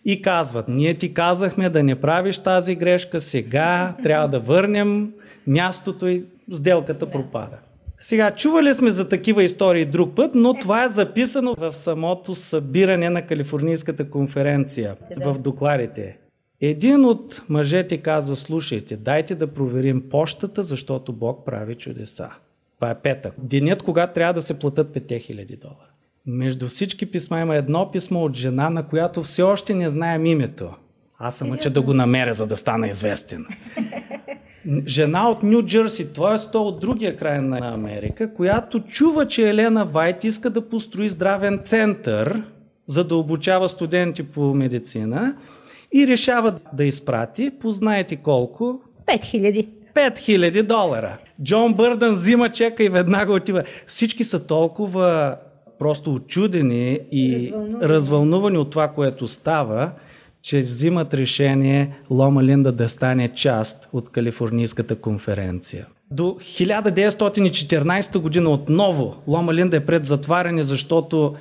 и 0.05 0.23
казват, 0.23 0.69
ние 0.69 0.95
ти 0.95 1.15
казахме 1.15 1.71
да 1.71 1.83
не 1.83 2.01
правиш 2.01 2.39
тази 2.39 2.75
грешка, 2.75 3.21
сега 3.21 3.95
трябва 4.03 4.29
да 4.29 4.41
върнем 4.41 5.13
мястото 5.47 6.09
и 6.09 6.25
сделката 6.53 7.11
пропада. 7.11 7.57
Сега, 7.99 8.31
чували 8.31 8.75
сме 8.75 8.91
за 8.91 9.09
такива 9.09 9.43
истории 9.43 9.85
друг 9.85 10.15
път, 10.17 10.31
но 10.35 10.55
това 10.55 10.85
е 10.85 10.89
записано 10.89 11.55
в 11.59 11.73
самото 11.73 12.35
събиране 12.35 13.11
на 13.11 13.27
Калифорнийската 13.27 14.11
конференция, 14.11 14.97
в 15.25 15.39
докладите. 15.39 16.19
Един 16.61 17.05
от 17.05 17.43
мъжете 17.49 17.97
казва, 17.97 18.37
слушайте, 18.37 18.97
дайте 18.97 19.35
да 19.35 19.47
проверим 19.47 20.09
почтата, 20.09 20.63
защото 20.63 21.13
Бог 21.13 21.45
прави 21.45 21.75
чудеса. 21.75 22.29
Това 22.75 22.91
е 22.91 23.01
петък. 23.01 23.35
Денят, 23.39 23.83
когато 23.83 24.15
трябва 24.15 24.35
да 24.35 24.43
се 24.43 24.59
платят 24.59 24.95
5000 24.95 25.61
долара. 25.61 25.92
Между 26.27 26.69
всички 26.69 27.11
писма 27.11 27.41
има 27.41 27.57
едно 27.57 27.91
писмо 27.91 28.25
от 28.25 28.37
жена, 28.37 28.71
на 28.71 28.87
която 28.87 29.23
все 29.23 29.43
още 29.43 29.75
не 29.75 29.89
знаем 29.89 30.27
името. 30.27 30.71
Аз 31.19 31.37
съм 31.37 31.49
мъча 31.49 31.71
да 31.71 31.83
го 31.83 31.95
намеря, 31.95 32.35
за 32.35 32.47
да 32.47 32.57
стана 32.57 32.89
известен. 32.89 33.47
Жена 34.87 35.29
от 35.29 35.43
Нью 35.43 35.63
Джерси, 35.63 36.13
т.е. 36.13 36.59
от 36.59 36.81
другия 36.81 37.17
край 37.17 37.41
на 37.41 37.75
Америка, 37.75 38.35
която 38.35 38.81
чува, 38.81 39.29
че 39.29 39.49
Елена 39.49 39.85
Вайт 39.85 40.25
иска 40.25 40.51
да 40.51 40.69
построи 40.69 41.09
здравен 41.09 41.61
център, 41.63 42.43
за 42.87 43.05
да 43.05 43.17
обучава 43.17 43.69
студенти 43.69 44.23
по 44.23 44.55
медицина 44.55 45.37
и 45.93 46.07
решава 46.07 46.55
да 46.73 46.85
изпрати, 46.85 47.51
познаете 47.61 48.17
колко? 48.17 48.81
5000. 49.07 49.69
5000 49.95 50.63
долара. 50.63 51.19
Джон 51.43 51.75
Бърдън 51.75 52.15
взима 52.15 52.51
чека 52.51 52.85
и 52.85 52.89
веднага 52.89 53.33
отива. 53.33 53.65
Всички 53.87 54.25
са 54.25 54.47
толкова 54.47 55.37
просто 55.83 56.15
очудени 56.15 56.99
и 57.13 57.53
развълнувани, 57.53 57.89
развълнувани 57.89 58.59
от 58.59 58.71
това, 58.71 58.89
което 58.89 59.29
става, 59.29 59.91
че 60.43 60.59
взимат 60.59 61.15
решение 61.15 61.95
Лома 62.11 62.45
Линда 62.45 62.73
да 62.73 62.89
стане 62.89 63.29
част 63.29 63.89
от 63.93 64.11
Калифорнийската 64.11 64.97
конференция. 64.97 65.87
До 66.11 66.23
1914 66.23 68.19
година 68.19 68.51
отново 68.51 69.17
Лома 69.27 69.55
Линда 69.55 69.77
е 69.77 69.87
пред 69.87 70.05
затваряне, 70.05 70.63
защото 70.63 71.35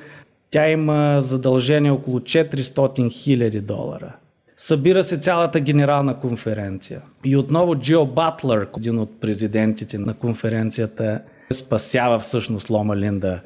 тя 0.52 0.70
има 0.70 1.18
задължение 1.22 1.92
около 1.92 2.20
400 2.20 3.12
хиляди 3.12 3.62
долара. 3.62 4.16
Събира 4.58 5.04
се 5.04 5.18
цялата 5.18 5.60
генерална 5.60 6.20
конференция. 6.20 7.02
И 7.26 7.38
отново 7.38 7.76
Джо 7.76 8.06
Батлер, 8.06 8.68
един 8.78 9.00
от 9.00 9.22
президентите 9.22 9.98
на 9.98 10.14
конференцията, 10.14 11.22
спасява 11.54 12.20
всъщност 12.20 12.70
Лома 12.70 12.98
Линда. 12.98 13.40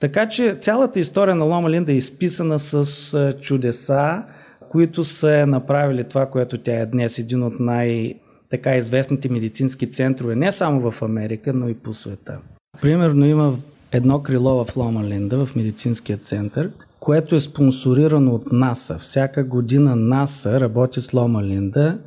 Така 0.00 0.28
че 0.28 0.56
цялата 0.60 1.00
история 1.00 1.34
на 1.34 1.44
Лома 1.44 1.70
Линда 1.70 1.92
е 1.92 1.96
изписана 1.96 2.58
с 2.58 3.34
чудеса, 3.40 4.22
които 4.68 5.04
са 5.04 5.46
направили 5.46 6.04
това, 6.04 6.26
което 6.26 6.58
тя 6.58 6.80
е 6.80 6.86
днес, 6.86 7.18
един 7.18 7.42
от 7.42 7.60
най- 7.60 8.14
така 8.50 8.76
известните 8.76 9.28
медицински 9.28 9.90
центрове, 9.90 10.36
не 10.36 10.52
само 10.52 10.90
в 10.90 11.02
Америка, 11.02 11.52
но 11.52 11.68
и 11.68 11.74
по 11.74 11.94
света. 11.94 12.38
Примерно 12.82 13.26
има 13.26 13.56
едно 13.92 14.22
крило 14.22 14.64
в 14.64 14.76
Лома 14.76 15.04
Линда, 15.04 15.46
в 15.46 15.56
медицинския 15.56 16.18
център, 16.18 16.70
което 17.00 17.34
е 17.34 17.40
спонсорирано 17.40 18.34
от 18.34 18.52
НАСА. 18.52 18.98
Всяка 18.98 19.44
година 19.44 19.96
НАСА 19.96 20.60
работи 20.60 21.00
с 21.00 21.12
Лома 21.12 21.42
Линда. 21.42 21.98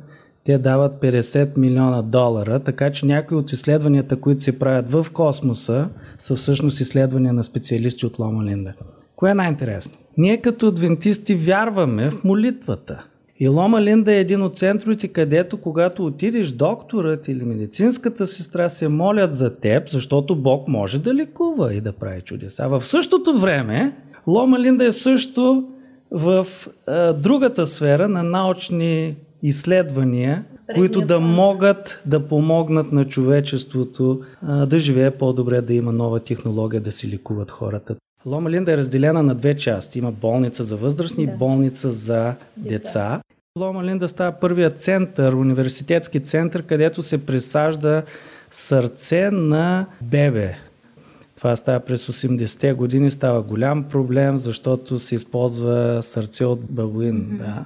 Те 0.44 0.58
дават 0.58 1.02
50 1.02 1.58
милиона 1.58 2.02
долара, 2.02 2.60
така 2.60 2.92
че 2.92 3.06
някои 3.06 3.36
от 3.36 3.52
изследванията, 3.52 4.20
които 4.20 4.40
се 4.40 4.58
правят 4.58 4.92
в 4.92 5.06
космоса, 5.12 5.88
са 6.18 6.36
всъщност 6.36 6.80
изследвания 6.80 7.32
на 7.32 7.44
специалисти 7.44 8.06
от 8.06 8.18
Лома 8.18 8.44
Линда. 8.44 8.72
Кое 9.16 9.30
е 9.30 9.34
най-интересно? 9.34 9.98
Ние 10.16 10.40
като 10.40 10.66
адвентисти 10.66 11.34
вярваме 11.34 12.10
в 12.10 12.24
молитвата. 12.24 13.04
И 13.42 13.48
Лома 13.48 13.82
Линда 13.82 14.14
е 14.14 14.20
един 14.20 14.42
от 14.42 14.56
центровете, 14.56 15.08
където 15.08 15.60
когато 15.60 16.06
отидеш, 16.06 16.50
докторът 16.50 17.28
или 17.28 17.44
медицинската 17.44 18.26
сестра 18.26 18.68
се 18.68 18.88
молят 18.88 19.34
за 19.34 19.56
теб, 19.56 19.90
защото 19.90 20.36
Бог 20.36 20.68
може 20.68 20.98
да 20.98 21.14
лекува 21.14 21.74
и 21.74 21.80
да 21.80 21.92
прави 21.92 22.20
чудеса. 22.20 22.68
В 22.68 22.84
същото 22.84 23.38
време, 23.38 23.96
Лома 24.26 24.58
Линда 24.58 24.84
е 24.84 24.92
също 24.92 25.64
в 26.10 26.46
а, 26.86 27.12
другата 27.12 27.66
сфера 27.66 28.08
на 28.08 28.22
научни 28.22 29.16
изследвания, 29.42 30.44
които 30.74 31.00
да 31.00 31.20
могат 31.20 32.00
да 32.06 32.28
помогнат 32.28 32.92
на 32.92 33.04
човечеството 33.04 34.20
а, 34.42 34.66
да 34.66 34.78
живее 34.78 35.10
по-добре, 35.10 35.60
да 35.60 35.74
има 35.74 35.92
нова 35.92 36.20
технология, 36.20 36.80
да 36.80 36.92
си 36.92 37.10
лекуват 37.10 37.50
хората. 37.50 37.96
Лома 38.26 38.50
Линда 38.50 38.72
е 38.72 38.76
разделена 38.76 39.22
на 39.22 39.34
две 39.34 39.56
части. 39.56 39.98
Има 39.98 40.12
болница 40.12 40.64
за 40.64 40.76
възрастни 40.76 41.26
да. 41.26 41.32
и 41.32 41.36
болница 41.36 41.92
за 41.92 42.34
деца. 42.56 43.20
Лома 43.58 43.84
Линда 43.84 44.08
става 44.08 44.32
първият 44.32 44.80
център, 44.80 45.32
университетски 45.32 46.20
център, 46.20 46.62
където 46.62 47.02
се 47.02 47.26
присажда 47.26 48.02
сърце 48.50 49.30
на 49.30 49.86
бебе. 50.02 50.54
Това 51.36 51.56
става 51.56 51.80
през 51.80 52.06
80-те 52.06 52.72
години, 52.72 53.10
става 53.10 53.42
голям 53.42 53.84
проблем, 53.84 54.38
защото 54.38 54.98
се 54.98 55.14
използва 55.14 55.98
сърце 56.02 56.44
от 56.44 56.60
бабуин. 56.60 57.14
Mm-hmm. 57.14 57.38
Да. 57.38 57.64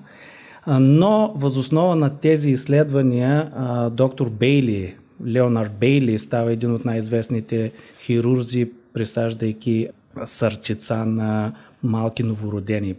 Но 0.66 1.32
възоснова 1.36 1.96
на 1.96 2.10
тези 2.10 2.50
изследвания 2.50 3.50
доктор 3.92 4.28
Бейли, 4.30 4.94
Леонард 5.26 5.72
Бейли, 5.80 6.18
става 6.18 6.52
един 6.52 6.74
от 6.74 6.84
най-известните 6.84 7.72
хирурзи, 8.00 8.70
присаждайки 8.94 9.88
сърчица 10.24 10.96
на 10.96 11.52
малки 11.82 12.22
новородени. 12.22 12.94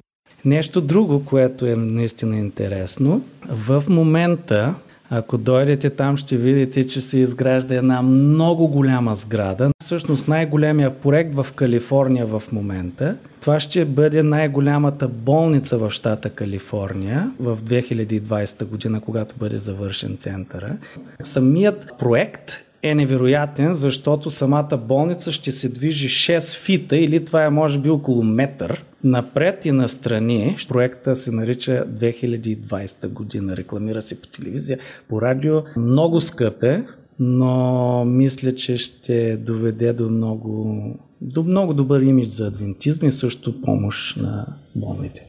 Нещо 0.46 0.82
друго, 0.82 1.26
което 1.26 1.66
е 1.66 1.76
наистина 1.76 2.38
интересно, 2.38 3.22
в 3.50 3.84
момента 3.90 4.76
ако 5.10 5.38
дойдете 5.38 5.90
там, 5.90 6.18
ще 6.18 6.38
видите, 6.38 6.88
че 6.88 7.02
се 7.02 7.20
изгражда 7.20 7.76
една 7.76 8.02
много 8.02 8.68
голяма 8.68 9.16
сграда. 9.16 9.72
Всъщност 9.86 10.28
най-големия 10.28 11.00
проект 11.00 11.36
в 11.36 11.48
Калифорния 11.56 12.26
в 12.26 12.44
момента. 12.52 13.18
Това 13.42 13.60
ще 13.60 13.86
бъде 13.86 14.24
най-голямата 14.24 15.08
болница 15.08 15.78
в 15.78 15.92
щата 15.92 16.30
Калифорния 16.30 17.32
в 17.40 17.58
2020 17.62 18.66
година, 18.66 19.02
когато 19.02 19.36
бъде 19.36 19.60
завършен 19.60 20.18
центъра. 20.18 20.78
Самият 21.24 21.94
проект 22.00 22.52
е 22.84 22.96
невероятен, 22.96 23.74
защото 23.74 24.30
самата 24.30 24.78
болница 24.78 25.32
ще 25.32 25.52
се 25.52 25.70
движи 25.70 26.10
6 26.10 26.58
фита 26.60 26.98
или 26.98 27.26
това 27.26 27.46
е 27.46 27.50
може 27.50 27.80
би 27.80 27.90
около 27.90 28.24
метър 28.24 28.84
напред 29.04 29.66
и 29.66 29.72
настрани. 29.72 30.58
Проекта 30.70 31.16
се 31.16 31.32
нарича 31.32 31.86
2020 31.88 33.08
година. 33.08 33.58
Рекламира 33.58 34.02
се 34.02 34.22
по 34.22 34.28
телевизия, 34.28 34.80
по 35.10 35.22
радио. 35.22 35.62
Много 35.78 36.22
скъп 36.22 36.64
е, 36.64 36.84
но 37.20 38.06
мисля, 38.06 38.56
че 38.56 38.78
ще 38.78 39.38
доведе 39.38 39.94
до 39.94 40.10
много, 40.10 40.82
до 41.22 41.44
много 41.44 41.74
добър 41.74 42.02
имидж 42.02 42.28
за 42.28 42.48
адвентизм 42.48 43.06
и 43.06 43.12
също 43.12 43.62
помощ 43.62 44.18
на 44.18 44.46
болните. 44.76 45.26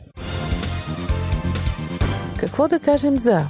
Какво 2.39 2.69
да 2.69 2.79
кажем 2.79 3.17
за 3.17 3.41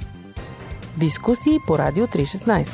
дискусии 0.99 1.57
по 1.67 1.77
Радио 1.77 2.07
316? 2.07 2.67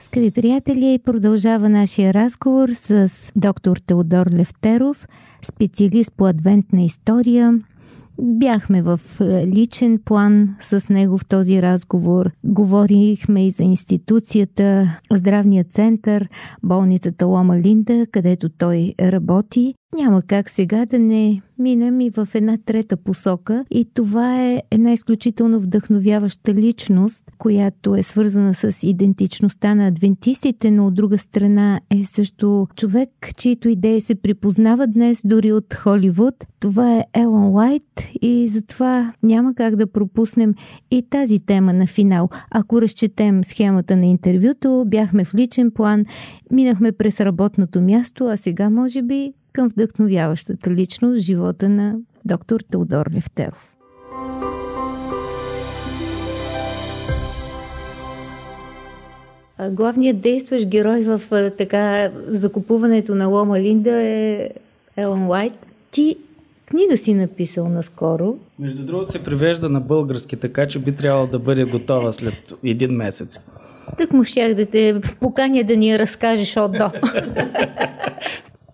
Скъпи 0.00 0.30
приятели, 0.30 1.00
продължава 1.04 1.68
нашия 1.68 2.14
разговор 2.14 2.68
с 2.68 3.10
доктор 3.36 3.76
Теодор 3.76 4.26
Левтеров, 4.26 5.08
специалист 5.42 6.12
по 6.16 6.26
адвентна 6.26 6.82
история. 6.82 7.60
Бяхме 8.18 8.82
в 8.82 9.00
е, 9.20 9.46
личен 9.46 9.98
план 10.04 10.56
с 10.62 10.88
него 10.88 11.18
в 11.18 11.26
този 11.26 11.62
разговор. 11.62 12.30
Говорихме 12.44 13.46
и 13.46 13.50
за 13.50 13.62
институцията, 13.62 14.98
здравния 15.12 15.64
център, 15.64 16.28
болницата 16.62 17.26
Лома 17.26 17.58
Линда, 17.58 18.06
където 18.12 18.48
той 18.48 18.94
работи. 19.00 19.74
Няма 19.94 20.22
как 20.22 20.50
сега 20.50 20.86
да 20.86 20.98
не 20.98 21.42
минем 21.58 22.00
и 22.00 22.10
в 22.10 22.28
една 22.34 22.58
трета 22.66 22.96
посока 22.96 23.64
и 23.70 23.84
това 23.94 24.42
е 24.42 24.62
една 24.70 24.92
изключително 24.92 25.60
вдъхновяваща 25.60 26.54
личност, 26.54 27.24
която 27.38 27.94
е 27.94 28.02
свързана 28.02 28.54
с 28.54 28.82
идентичността 28.82 29.74
на 29.74 29.86
адвентистите, 29.86 30.70
но 30.70 30.86
от 30.86 30.94
друга 30.94 31.18
страна 31.18 31.80
е 31.90 32.04
също 32.04 32.68
човек, 32.76 33.08
чието 33.36 33.68
идеи 33.68 34.00
се 34.00 34.14
припознава 34.14 34.86
днес 34.86 35.20
дори 35.24 35.52
от 35.52 35.74
Холивуд. 35.74 36.34
Това 36.60 36.96
е 36.96 37.04
Елон 37.14 37.54
Уайт 37.54 38.02
и 38.22 38.48
затова 38.48 39.12
няма 39.22 39.54
как 39.54 39.76
да 39.76 39.86
пропуснем 39.86 40.54
и 40.90 41.02
тази 41.10 41.38
тема 41.38 41.72
на 41.72 41.86
финал. 41.86 42.28
Ако 42.50 42.82
разчетем 42.82 43.44
схемата 43.44 43.96
на 43.96 44.06
интервюто, 44.06 44.84
бяхме 44.86 45.24
в 45.24 45.34
личен 45.34 45.70
план, 45.70 46.04
минахме 46.52 46.92
през 46.92 47.20
работното 47.20 47.80
място, 47.80 48.26
а 48.26 48.36
сега 48.36 48.70
може 48.70 49.02
би 49.02 49.32
към 49.54 49.68
вдъхновяващата 49.68 50.70
личност 50.70 51.26
живота 51.26 51.68
на 51.68 51.96
доктор 52.24 52.60
Теодор 52.60 53.06
Левтеров. 53.14 53.74
Главният 59.70 60.20
действащ 60.20 60.68
герой 60.68 61.02
в 61.02 61.50
така 61.58 62.10
закупуването 62.26 63.14
на 63.14 63.26
Лома 63.26 63.60
Линда 63.60 64.02
е 64.02 64.50
Елон 64.96 65.26
Уайт. 65.26 65.52
Ти 65.90 66.16
книга 66.66 66.96
си 66.96 67.14
написал 67.14 67.68
наскоро. 67.68 68.36
Между 68.58 68.86
другото 68.86 69.12
се 69.12 69.24
превежда 69.24 69.68
на 69.68 69.80
български, 69.80 70.36
така 70.36 70.68
че 70.68 70.78
би 70.78 70.96
трябвало 70.96 71.26
да 71.26 71.38
бъде 71.38 71.64
готова 71.64 72.12
след 72.12 72.54
един 72.64 72.90
месец. 72.90 73.38
Так 73.98 74.12
му 74.12 74.24
щях 74.24 74.54
да 74.54 74.66
те 74.66 75.00
поканя 75.20 75.64
да 75.64 75.76
ни 75.76 75.90
я 75.90 75.98
разкажеш 75.98 76.56
от 76.56 76.72
до. 76.72 76.90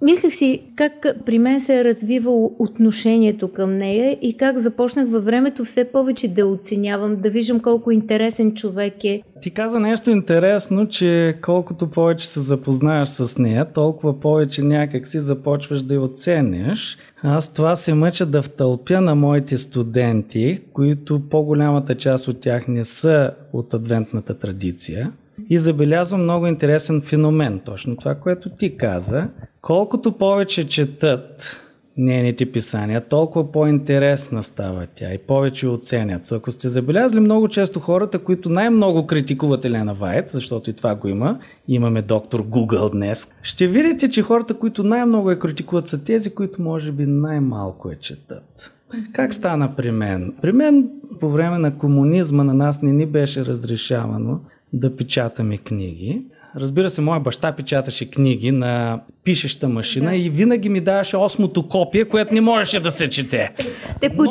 Мислех 0.03 0.35
си 0.35 0.63
как 0.77 1.07
при 1.27 1.39
мен 1.39 1.61
се 1.61 1.81
е 1.81 1.85
развивало 1.85 2.57
отношението 2.59 3.53
към 3.53 3.79
нея 3.79 4.19
и 4.23 4.37
как 4.37 4.59
започнах 4.59 5.09
във 5.09 5.25
времето 5.25 5.65
все 5.65 5.85
повече 5.85 6.29
да 6.29 6.47
оценявам, 6.47 7.17
да 7.17 7.31
виждам 7.31 7.61
колко 7.61 7.91
интересен 7.91 8.55
човек 8.55 9.05
е. 9.05 9.23
Ти 9.43 9.51
каза 9.51 9.81
нещо 9.81 10.11
интересно, 10.11 10.89
че 10.89 11.37
колкото 11.43 11.91
повече 11.91 12.29
се 12.29 12.41
запознаеш 12.41 13.09
с 13.09 13.39
нея, 13.39 13.73
толкова 13.73 14.21
повече 14.21 14.63
някак 14.63 15.07
си 15.07 15.19
започваш 15.19 15.83
да 15.83 15.95
я 15.95 16.03
оценяш. 16.03 16.99
Аз 17.23 17.53
това 17.53 17.77
се 17.77 17.95
мъча 17.95 18.27
да 18.27 18.43
втълпя 18.43 19.01
на 19.01 19.15
моите 19.15 19.59
студенти, 19.59 20.61
които 20.73 21.21
по-голямата 21.31 21.95
част 21.95 22.29
от 22.29 22.41
тях 22.41 22.69
не 22.69 22.85
са 22.85 23.31
от 23.53 23.75
адвентната 23.75 24.39
традиция. 24.39 25.13
И 25.51 25.59
забелязвам 25.59 26.23
много 26.23 26.47
интересен 26.47 27.01
феномен, 27.01 27.61
точно 27.65 27.97
това, 27.97 28.15
което 28.15 28.51
ти 28.51 28.77
каза. 28.77 29.29
Колкото 29.63 30.13
повече 30.13 30.69
четат 30.69 31.61
нейните 31.97 32.53
писания, 32.53 33.09
толкова 33.09 33.53
по-интересна 33.53 34.43
става 34.43 34.87
тя 34.95 35.13
и 35.13 35.19
повече 35.19 35.69
оценят. 35.69 36.33
Ако 36.33 36.53
сте 36.53 36.69
забелязали 36.69 37.21
много 37.21 37.49
често 37.49 37.81
хората, 37.81 38.19
които 38.19 38.51
най-много 38.51 39.07
критикуват 39.07 39.65
Елена 39.65 39.95
Вайт, 39.95 40.31
защото 40.31 40.71
и 40.71 40.73
това 40.73 40.95
го 40.95 41.09
има, 41.09 41.39
имаме 41.69 42.03
доктор 42.03 42.47
Google 42.47 42.93
днес, 42.93 43.29
ще 43.43 43.69
видите, 43.69 44.09
че 44.09 44.23
хората, 44.23 44.55
които 44.55 44.85
най-много 44.85 45.31
я 45.31 45.39
критикуват, 45.39 45.89
са 45.89 46.05
тези, 46.05 46.35
които 46.35 46.63
може 46.63 46.93
би 46.93 47.07
най-малко 47.07 47.91
я 47.91 47.99
четат. 47.99 48.73
Как 49.13 49.35
стана 49.35 49.77
при 49.77 49.91
мен? 49.91 50.35
При 50.43 50.53
мен 50.53 50.91
по 51.21 51.31
време 51.31 51.59
на 51.59 51.79
комунизма 51.79 52.45
на 52.45 52.55
нас 52.55 52.83
не 52.83 52.93
ни 52.93 53.07
беше 53.07 53.45
разрешавано 53.45 54.41
да 54.73 54.97
печатаме 54.97 55.59
книги. 55.59 56.23
Разбира 56.57 56.91
се, 56.91 57.01
моя 57.01 57.21
баща 57.21 57.53
печаташе 57.53 58.11
книги 58.11 58.51
на 58.51 59.01
пишеща 59.25 59.69
машина 59.69 60.11
да. 60.11 60.17
и 60.17 60.31
винаги 60.31 60.69
ми 60.69 60.81
даваше 60.81 61.17
осмото 61.17 61.69
копие, 61.69 62.05
което 62.05 62.35
не 62.35 62.41
можеше 62.41 62.81
да 62.81 62.91
се 62.91 63.09
чете. 63.09 63.55
Те 64.01 64.17
по 64.17 64.23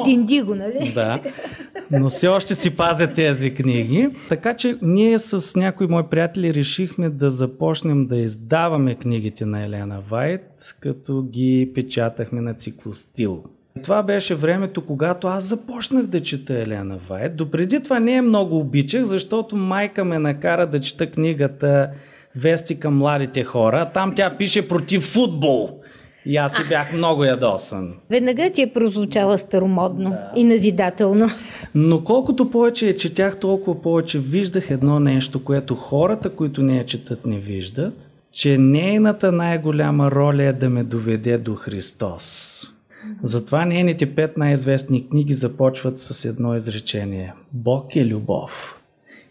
го, 0.46 0.56
нали? 0.56 0.92
Да, 0.96 1.22
но 1.92 2.10
все 2.10 2.28
още 2.28 2.56
си 2.56 2.76
пазя 2.76 3.08
тези 3.08 3.54
книги. 3.54 4.10
Така 4.30 4.54
че 4.54 4.78
ние 4.82 5.20
с 5.20 5.60
някои 5.60 5.88
мои 5.88 6.04
приятели 6.10 6.54
решихме 6.54 7.10
да 7.10 7.32
започнем 7.32 8.08
да 8.08 8.18
издаваме 8.18 8.96
книгите 8.96 9.46
на 9.46 9.64
Елена 9.66 10.02
Вайт, 10.10 10.76
като 10.80 11.24
ги 11.24 11.72
печатахме 11.76 12.42
на 12.42 12.54
циклостил. 12.54 13.44
Това 13.84 14.04
беше 14.04 14.36
времето, 14.36 14.86
когато 14.86 15.28
аз 15.28 15.44
започнах 15.44 16.06
да 16.06 16.20
чета 16.20 16.54
Елена 16.54 16.98
Вайт. 17.10 17.36
Допреди 17.36 17.84
това 17.84 18.00
не 18.00 18.16
е 18.16 18.22
много 18.22 18.60
обичах, 18.60 19.04
защото 19.04 19.56
майка 19.56 20.06
ме 20.06 20.20
накара 20.20 20.68
да 20.68 20.80
чета 20.80 21.12
книгата 21.12 21.90
Вести 22.36 22.80
към 22.80 22.98
младите 22.98 23.44
хора. 23.44 23.92
Там 23.94 24.14
тя 24.16 24.38
пише 24.38 24.68
против 24.68 25.04
футбол. 25.04 25.70
И 26.26 26.38
аз 26.38 26.56
си 26.56 26.62
бях 26.70 26.94
много 26.94 27.24
ядосан. 27.24 27.94
Веднага 28.10 28.50
ти 28.50 28.62
е 28.62 28.74
прозвучала 28.74 29.38
старомодно 29.38 30.10
да. 30.10 30.32
и 30.36 30.44
назидателно. 30.44 31.30
Но 31.76 32.04
колкото 32.04 32.52
повече 32.52 32.88
я 32.88 32.96
четях, 32.96 33.40
толкова 33.40 33.82
повече 33.82 34.20
виждах 34.20 34.72
едно 34.72 35.00
нещо, 35.00 35.44
което 35.44 35.76
хората, 35.76 36.30
които 36.30 36.62
не 36.62 36.78
я 36.78 36.86
четат, 36.86 37.26
не 37.26 37.40
виждат, 37.40 37.94
че 38.32 38.58
нейната 38.58 39.32
най-голяма 39.32 40.12
роля 40.12 40.44
е 40.44 40.54
да 40.54 40.70
ме 40.70 40.84
доведе 40.84 41.38
до 41.38 41.56
Христос. 41.56 42.62
Затова 43.24 43.66
нейните 43.66 44.16
пет 44.16 44.38
най-известни 44.38 45.10
книги 45.10 45.34
започват 45.34 46.00
с 46.00 46.26
едно 46.26 46.56
изречение. 46.56 47.34
Бог 47.52 47.96
е 47.96 48.06
любов. 48.06 48.52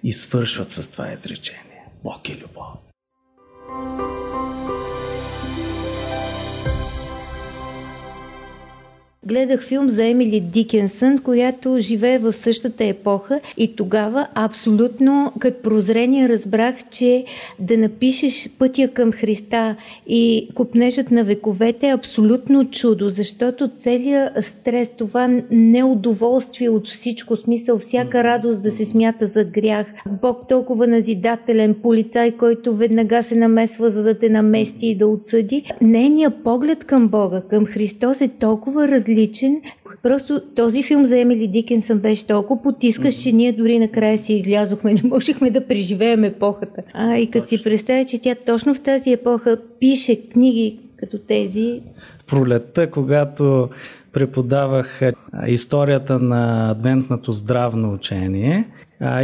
И 0.05 0.13
свършват 0.13 0.71
с 0.71 0.91
това 0.91 1.13
изречение. 1.13 1.85
Бог 2.05 2.29
е 2.29 2.37
любов. 2.37 2.88
Гледах 9.27 9.63
филм 9.63 9.89
за 9.89 10.05
Емили 10.05 10.41
Дикенсън, 10.41 11.19
която 11.19 11.77
живее 11.79 12.19
в 12.19 12.33
същата 12.33 12.85
епоха 12.85 13.41
и 13.57 13.77
тогава 13.77 14.27
абсолютно 14.35 15.33
като 15.39 15.63
прозрение 15.63 16.29
разбрах, 16.29 16.75
че 16.91 17.25
да 17.59 17.79
напишеш 17.79 18.51
пътя 18.59 18.89
към 18.89 19.13
Христа 19.13 19.77
и 20.07 20.49
купнежът 20.55 21.11
на 21.11 21.25
вековете 21.25 21.89
е 21.89 21.93
абсолютно 21.93 22.71
чудо, 22.71 23.11
защото 23.11 23.71
целият 23.77 24.45
стрес, 24.45 24.93
това 24.99 25.41
неудоволствие 25.51 26.69
от 26.69 26.87
всичко, 26.87 27.37
смисъл, 27.37 27.79
всяка 27.79 28.25
радост 28.25 28.63
да 28.63 28.71
се 28.71 28.85
смята 28.85 29.27
за 29.27 29.45
грях, 29.45 29.87
Бог 30.23 30.49
толкова 30.49 30.87
назидателен, 30.87 31.75
полицай, 31.83 32.37
който 32.37 32.77
веднага 32.77 33.23
се 33.23 33.35
намесва, 33.35 33.91
за 33.91 34.03
да 34.03 34.19
те 34.19 34.29
намести 34.29 34.87
и 34.87 34.95
да 34.95 35.07
отсъди, 35.07 35.65
нейният 35.81 36.45
поглед 36.45 36.85
към 36.85 37.09
Бога, 37.09 37.43
към 37.51 37.67
Христос 37.67 38.21
е 38.21 38.29
толкова 38.29 38.89
различен, 38.89 39.08
различен. 39.09 39.61
Просто 40.03 40.41
този 40.57 40.83
филм 40.83 41.05
за 41.05 41.19
Емили 41.19 41.49
Дикенсън 41.49 41.99
беше 41.99 42.27
толкова 42.27 42.63
потискаш, 42.63 43.15
mm-hmm. 43.15 43.23
че 43.23 43.37
ние 43.37 43.53
дори 43.53 43.79
накрая 43.79 44.19
си 44.19 44.35
излязохме, 44.35 44.95
не 45.03 45.03
можехме 45.05 45.51
да 45.51 45.67
преживеем 45.67 46.25
епохата. 46.25 46.83
А 46.95 47.17
и 47.19 47.31
като 47.31 47.49
си 47.49 47.63
представя, 47.63 48.05
че 48.05 48.21
тя 48.21 48.35
точно 48.47 48.75
в 48.75 48.81
тази 48.81 49.13
епоха 49.13 49.59
пише 49.81 50.29
книги 50.29 50.79
като 50.97 51.19
тези. 51.19 51.81
Пролетта, 52.27 52.91
когато 52.91 53.69
преподавах 54.13 55.01
историята 55.47 56.19
на 56.19 56.71
адвентното 56.71 57.33
здравно 57.33 57.93
учение. 57.93 58.69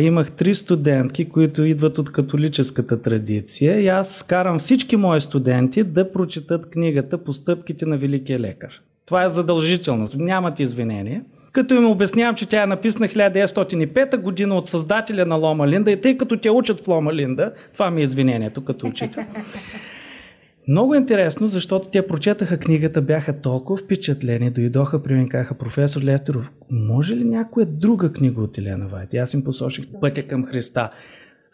Имах 0.01 0.33
три 0.33 0.55
студентки, 0.55 1.29
които 1.29 1.65
идват 1.65 1.99
от 1.99 2.13
католическата 2.13 3.03
традиция 3.03 3.81
и 3.81 3.89
аз 3.89 4.23
карам 4.23 4.59
всички 4.59 4.97
мои 4.97 5.21
студенти 5.21 5.85
да 5.85 6.13
прочитат 6.13 6.71
книгата 6.71 7.19
Постъпките 7.19 7.87
на 7.87 7.99
Великия 7.99 8.41
лекар. 8.41 8.81
Това 9.07 9.25
е 9.25 9.29
задължително, 9.29 10.09
нямат 10.15 10.61
извинение. 10.61 11.23
Като 11.53 11.75
им 11.75 11.87
обяснявам, 11.87 12.35
че 12.35 12.49
тя 12.49 12.63
е 12.63 12.67
написана 12.67 13.09
1905 13.09 14.17
година 14.17 14.55
от 14.55 14.69
създателя 14.69 15.27
на 15.27 15.35
Лома 15.35 15.69
Линда 15.69 15.91
и 15.91 16.01
тъй 16.01 16.17
като 16.17 16.37
те 16.37 16.51
учат 16.51 16.81
в 16.81 16.89
Лома 16.89 17.15
Линда, 17.15 17.53
това 17.73 17.91
ми 17.91 18.01
е 18.01 18.05
извинението 18.05 18.65
като 18.65 18.87
учител. 18.87 19.23
Много 20.69 20.95
интересно, 20.95 21.47
защото 21.47 21.89
те 21.89 22.07
прочетаха 22.07 22.59
книгата, 22.59 23.03
бяха 23.03 23.41
толкова 23.41 23.79
впечатлени, 23.79 24.51
дойдоха 24.51 25.03
при 25.03 25.15
мен 25.15 25.25
и 25.25 25.29
казаха, 25.29 25.59
професор 25.59 26.03
Левтеров, 26.03 26.51
може 26.71 27.17
ли 27.17 27.25
някоя 27.25 27.67
друга 27.67 28.13
книга 28.13 28.41
от 28.41 28.59
Елена 28.59 28.87
Вайт? 28.87 29.15
И 29.15 29.19
аз 29.19 29.35
им 29.35 29.45
посочих 29.45 29.85
пътя 30.01 30.23
към 30.23 30.45
Христа. 30.45 30.91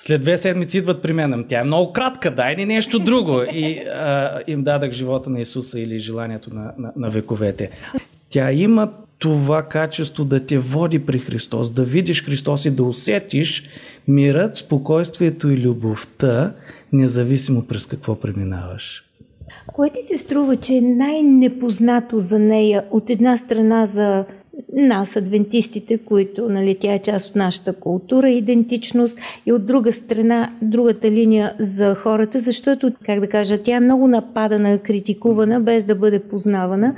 След 0.03 0.21
две 0.21 0.39
седмици 0.39 0.79
идват 0.79 1.03
при 1.03 1.13
мен. 1.13 1.45
Тя 1.49 1.61
е 1.61 1.65
много 1.65 1.93
кратка, 1.93 2.31
дай 2.31 2.57
ни 2.57 2.67
нещо 2.67 2.99
друго. 2.99 3.43
И 3.53 3.79
а, 3.79 4.41
им 4.47 4.63
дадах 4.63 4.91
живота 4.91 5.31
на 5.31 5.41
Исуса 5.41 5.81
или 5.81 5.99
желанието 5.99 6.55
на, 6.55 6.73
на, 6.79 6.93
на 6.97 7.11
вековете. 7.11 7.71
Тя 8.31 8.53
има 8.53 8.93
това 9.19 9.63
качество 9.63 10.25
да 10.25 10.47
те 10.47 10.59
води 10.59 11.07
при 11.07 11.19
Христос, 11.19 11.71
да 11.71 11.85
видиш 11.85 12.25
Христос 12.25 12.65
и 12.65 12.71
да 12.71 12.85
усетиш 12.85 13.65
мирът, 14.09 14.57
спокойствието 14.57 15.51
и 15.51 15.57
любовта, 15.57 16.53
независимо 16.93 17.63
през 17.63 17.87
какво 17.87 18.21
преминаваш. 18.21 19.05
Кое 19.67 19.91
ти 19.91 20.03
се 20.03 20.19
струва, 20.19 20.57
че 20.57 20.75
е 20.75 20.81
най-непознато 20.81 22.19
за 22.19 22.39
нея 22.39 22.85
от 22.91 23.11
една 23.11 23.37
страна 23.37 23.87
за 23.87 24.25
нас, 24.81 25.17
адвентистите, 25.17 25.99
които 25.99 26.49
нали, 26.49 26.77
тя 26.81 26.93
е 26.93 26.99
част 26.99 27.31
от 27.31 27.37
нашата 27.37 27.73
култура, 27.73 28.31
идентичност 28.31 29.19
и 29.47 29.53
от 29.53 29.67
друга 29.67 29.93
страна, 29.93 30.53
другата 30.63 31.11
линия 31.11 31.55
за 31.59 31.95
хората, 31.95 32.41
защото, 32.41 32.93
как 33.07 33.21
да 33.21 33.29
кажа, 33.29 33.63
тя 33.63 33.77
е 33.77 33.81
много 33.81 34.09
нападана, 34.09 34.79
критикувана, 34.79 35.61
без 35.61 35.85
да 35.85 35.95
бъде 35.95 36.19
познавана. 36.19 36.95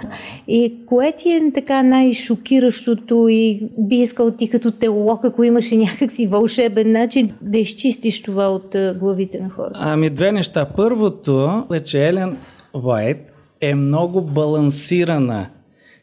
И 0.49 0.75
кое 0.87 1.12
ти 1.12 1.33
е 1.33 1.53
така 1.55 1.83
най-шокиращото 1.83 3.29
и 3.31 3.68
би 3.79 3.97
искал 3.97 4.31
ти 4.31 4.49
като 4.49 4.71
теолог, 4.71 5.25
ако 5.25 5.45
имаше 5.45 5.77
някакси 5.77 6.27
вълшебен 6.27 6.92
начин 6.92 7.33
да 7.40 7.59
изчистиш 7.59 8.23
това 8.23 8.49
от 8.49 8.77
главите 8.99 9.40
на 9.40 9.51
хората? 9.51 9.79
Ами 9.79 10.11
две 10.11 10.33
неща. 10.33 10.66
Първото 10.77 11.64
е, 11.73 11.81
че 11.81 12.09
Елен 12.09 12.37
Уайт 12.75 13.33
е 13.61 13.75
много 13.75 14.21
балансирана 14.21 15.47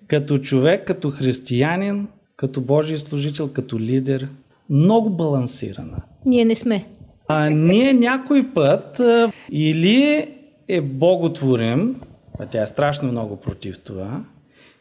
като 0.09 0.37
човек, 0.37 0.87
като 0.87 1.11
християнин, 1.11 2.07
като 2.35 2.61
Божий 2.61 2.97
служител, 2.97 3.53
като 3.53 3.79
лидер, 3.79 4.29
много 4.69 5.09
балансирана. 5.09 6.01
Ние 6.25 6.45
не 6.45 6.55
сме. 6.55 6.85
А 7.27 7.49
ние 7.49 7.93
някой 7.93 8.53
път 8.53 8.99
а, 8.99 9.31
или 9.51 10.27
е 10.67 10.81
боготворим, 10.81 12.01
а 12.39 12.45
тя 12.45 12.61
е 12.61 12.67
страшно 12.67 13.11
много 13.11 13.35
против 13.35 13.79
това, 13.79 14.23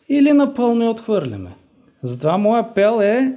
или 0.09 0.33
напълно 0.33 0.85
я 0.85 0.91
отхвърляме. 0.91 1.51
Затова 2.03 2.39
моя 2.39 2.63
апел 2.63 3.01
е 3.03 3.37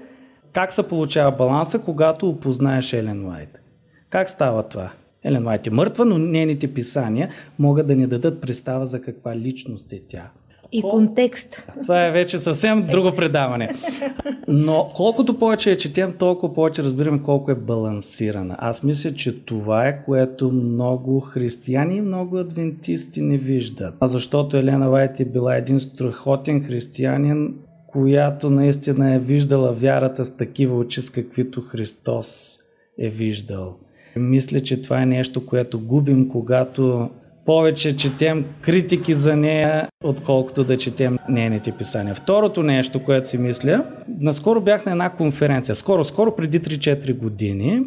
как 0.54 0.71
се 0.71 0.88
получава 0.88 1.32
баланса, 1.32 1.80
когато 1.80 2.30
опознаеш 2.30 2.93
Елен 2.93 3.25
Уайт. 3.25 3.60
Как 4.10 4.30
става 4.30 4.63
това? 4.63 4.91
Елен 5.23 5.47
Уайт 5.47 5.67
е 5.67 5.69
мъртва, 5.69 6.06
но 6.06 6.17
нейните 6.17 6.73
писания 6.73 7.30
могат 7.60 7.88
да 7.88 7.95
ни 7.95 8.08
дадат 8.08 8.41
представа 8.41 8.86
за 8.86 9.01
каква 9.01 9.36
личност 9.36 9.93
е 9.93 10.01
тя. 10.10 10.30
И 10.71 10.81
контекст. 10.81 11.67
Това 11.84 12.07
е 12.07 12.12
вече 12.12 12.39
съвсем 12.39 12.86
друго 12.86 13.15
предаване. 13.15 13.75
Но 14.47 14.91
колкото 14.95 15.39
повече 15.39 15.69
я 15.69 15.77
четем, 15.77 16.13
толкова 16.19 16.53
повече 16.53 16.84
разбираме 16.84 17.21
колко 17.21 17.51
е 17.51 17.55
балансирана. 17.55 18.55
Аз 18.60 18.84
мисля, 18.84 19.13
че 19.13 19.45
това 19.45 19.88
е 19.88 20.03
което 20.05 20.51
много 20.51 21.19
християни 21.19 21.95
и 21.95 22.01
много 22.01 22.38
адвентисти 22.38 23.21
не 23.21 23.38
виждат. 23.38 23.93
Защото 24.03 24.57
Елена 24.57 24.89
Вайт 24.89 25.19
е 25.19 25.25
била 25.25 25.55
един 25.55 25.79
страхотен 25.79 26.63
християнин, 26.63 27.53
която 27.88 28.49
наистина 28.49 29.15
е 29.15 29.19
виждала 29.19 29.71
вярата 29.73 30.25
с 30.25 30.38
такива 30.38 30.77
очи, 30.77 31.01
с 31.01 31.10
каквито 31.10 31.62
Христос 31.62 32.60
е 32.99 33.10
виждал. 33.10 33.75
Мисля, 34.15 34.60
че 34.60 34.81
това 34.81 35.01
е 35.01 35.05
нещо, 35.05 35.45
което 35.45 35.79
губим, 35.79 36.29
когато 36.29 37.10
повече 37.52 37.98
четем 37.98 38.46
критики 38.62 39.14
за 39.14 39.36
нея, 39.36 39.88
отколкото 40.04 40.64
да 40.64 40.78
четем 40.78 41.18
нейните 41.30 41.72
писания. 41.72 42.16
Второто 42.16 42.64
нещо, 42.64 43.04
което 43.04 43.30
си 43.30 43.38
мисля, 43.38 43.86
наскоро 44.20 44.62
бях 44.62 44.86
на 44.86 44.92
една 44.92 45.10
конференция, 45.10 45.76
скоро, 45.76 46.04
скоро 46.04 46.36
преди 46.36 46.62
3-4 46.62 47.18
години, 47.18 47.82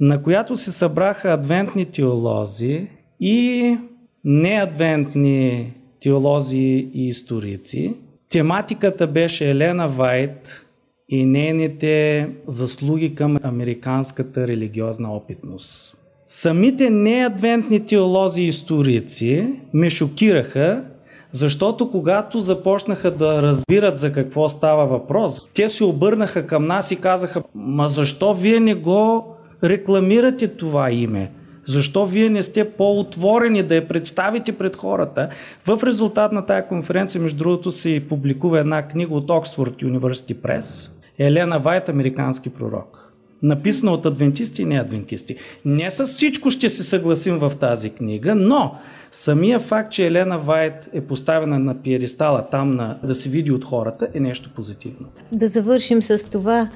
на 0.00 0.22
която 0.22 0.56
се 0.56 0.72
събраха 0.72 1.32
адвентни 1.32 1.84
теолози 1.86 2.88
и 3.20 3.76
неадвентни 4.24 5.72
теолози 6.02 6.90
и 6.94 7.08
историци. 7.08 7.94
Тематиката 8.30 9.06
беше 9.06 9.50
Елена 9.50 9.88
Вайт 9.88 10.64
и 11.08 11.24
нейните 11.24 12.28
заслуги 12.46 13.14
към 13.14 13.38
американската 13.42 14.46
религиозна 14.48 15.12
опитност. 15.12 15.97
Самите 16.30 16.90
неадвентни 16.90 17.86
теолози 17.86 18.42
и 18.42 18.46
историци 18.46 19.52
ме 19.74 19.90
шокираха, 19.90 20.84
защото 21.32 21.90
когато 21.90 22.40
започнаха 22.40 23.10
да 23.10 23.42
разбират 23.42 23.98
за 23.98 24.12
какво 24.12 24.48
става 24.48 24.86
въпрос, 24.86 25.48
те 25.54 25.68
се 25.68 25.84
обърнаха 25.84 26.46
към 26.46 26.66
нас 26.66 26.90
и 26.90 26.96
казаха, 26.96 27.42
ма 27.54 27.88
защо 27.88 28.34
вие 28.34 28.60
не 28.60 28.74
го 28.74 29.34
рекламирате 29.64 30.48
това 30.48 30.90
име? 30.90 31.32
Защо 31.66 32.06
вие 32.06 32.30
не 32.30 32.42
сте 32.42 32.70
по-отворени 32.70 33.62
да 33.62 33.74
я 33.74 33.88
представите 33.88 34.52
пред 34.52 34.76
хората? 34.76 35.28
В 35.66 35.80
резултат 35.84 36.32
на 36.32 36.46
тая 36.46 36.68
конференция, 36.68 37.20
между 37.22 37.38
другото, 37.38 37.72
се 37.72 38.02
публикува 38.08 38.60
една 38.60 38.88
книга 38.88 39.14
от 39.14 39.30
Оксфорд 39.30 39.76
University 39.76 40.34
Press, 40.34 40.90
Елена 41.18 41.58
Вайт, 41.58 41.88
американски 41.88 42.50
пророк 42.50 43.07
написана 43.42 43.92
от 43.92 44.06
адвентисти 44.06 44.62
и 44.62 44.64
неадвентисти. 44.64 45.36
Не 45.64 45.90
с 45.90 46.06
всичко 46.06 46.50
ще 46.50 46.68
се 46.68 46.84
съгласим 46.84 47.38
в 47.38 47.52
тази 47.60 47.90
книга, 47.90 48.34
но 48.34 48.74
самия 49.12 49.60
факт, 49.60 49.92
че 49.92 50.06
Елена 50.06 50.38
Вайт 50.38 50.88
е 50.92 51.00
поставена 51.00 51.58
на 51.58 51.82
пиедестала 51.82 52.46
там 52.50 52.76
на, 52.76 52.98
да 53.04 53.14
се 53.14 53.28
види 53.28 53.52
от 53.52 53.64
хората 53.64 54.08
е 54.14 54.20
нещо 54.20 54.50
позитивно. 54.54 55.06
Да 55.32 55.48
завършим 55.48 56.02
с 56.02 56.30
това. 56.30 56.68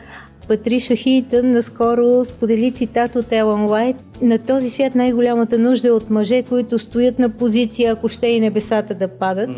Патриша 0.48 0.96
Хейтън 0.96 1.52
наскоро 1.52 2.24
сподели 2.24 2.72
цитат 2.72 3.16
от 3.16 3.32
Елън 3.32 3.64
Уайт. 3.64 3.96
На 4.22 4.38
този 4.38 4.70
свят 4.70 4.94
най-голямата 4.94 5.58
нужда 5.58 5.88
е 5.88 5.90
от 5.90 6.10
мъже, 6.10 6.42
които 6.42 6.78
стоят 6.78 7.18
на 7.18 7.28
позиция, 7.28 7.92
ако 7.92 8.08
ще 8.08 8.26
и 8.26 8.40
небесата 8.40 8.94
да 8.94 9.08
падат. 9.08 9.50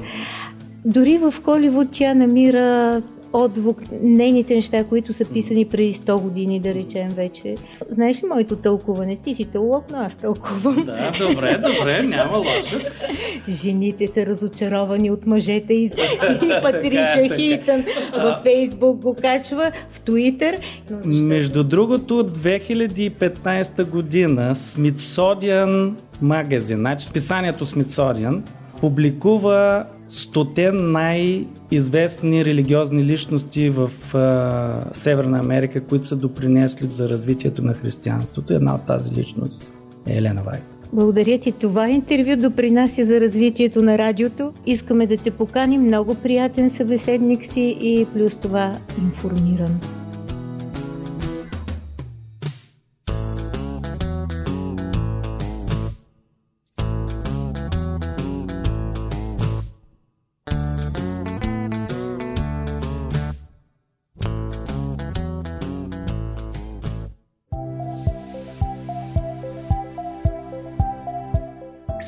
Дори 0.84 1.18
в 1.18 1.34
Холивуд 1.44 1.88
тя 1.92 2.14
намира 2.14 3.02
отзвук, 3.34 3.82
нейните 4.02 4.54
неща, 4.54 4.84
които 4.84 5.12
са 5.12 5.24
писани 5.24 5.64
преди 5.64 5.94
100 5.94 6.20
години, 6.20 6.60
да 6.60 6.74
речем 6.74 7.08
вече. 7.08 7.54
Знаеш 7.88 8.22
ли 8.22 8.26
моето 8.26 8.56
тълкуване? 8.56 9.16
Ти 9.16 9.34
си 9.34 9.44
теолог, 9.44 9.84
но 9.92 9.98
аз 9.98 10.16
тълкувам. 10.16 10.84
Да, 10.86 11.12
добре, 11.18 11.58
добре, 11.58 12.02
няма 12.02 12.38
лошо. 12.38 12.78
Жените 13.48 14.06
са 14.06 14.26
разочаровани 14.26 15.10
от 15.10 15.26
мъжете 15.26 15.74
и, 15.74 15.84
и 16.42 16.50
Патриша 16.62 17.36
Хитън 17.36 17.84
във 18.22 18.42
Фейсбук 18.42 19.00
го 19.00 19.16
качва, 19.22 19.72
в 19.90 20.00
Твитър. 20.00 20.58
Между 21.04 21.64
другото, 21.64 22.14
2015 22.14 23.90
година 23.90 24.54
Смитсодиан 24.54 25.96
магазин, 26.22 26.76
значи 26.76 27.06
списанието 27.06 27.66
Смитсодиан, 27.66 28.42
публикува 28.80 29.84
стотен 30.14 30.92
най-известни 30.92 32.44
религиозни 32.44 33.04
личности 33.04 33.70
в 33.70 33.90
а, 34.14 34.84
Северна 34.92 35.38
Америка, 35.38 35.80
които 35.80 36.06
са 36.06 36.16
допринесли 36.16 36.86
за 36.86 37.08
развитието 37.08 37.62
на 37.62 37.74
християнството. 37.74 38.54
Една 38.54 38.74
от 38.74 38.86
тази 38.86 39.14
личност 39.14 39.72
е 40.06 40.16
Елена 40.16 40.42
Вайт. 40.42 40.62
Благодаря 40.92 41.38
ти. 41.38 41.52
Това 41.52 41.88
интервю 41.88 42.36
допринася 42.36 43.04
за 43.04 43.20
развитието 43.20 43.82
на 43.82 43.98
радиото. 43.98 44.52
Искаме 44.66 45.06
да 45.06 45.16
те 45.16 45.30
поканим. 45.30 45.82
Много 45.82 46.14
приятен 46.14 46.70
събеседник 46.70 47.44
си 47.44 47.78
и 47.80 48.06
плюс 48.14 48.36
това 48.36 48.76
информиран. 49.02 49.80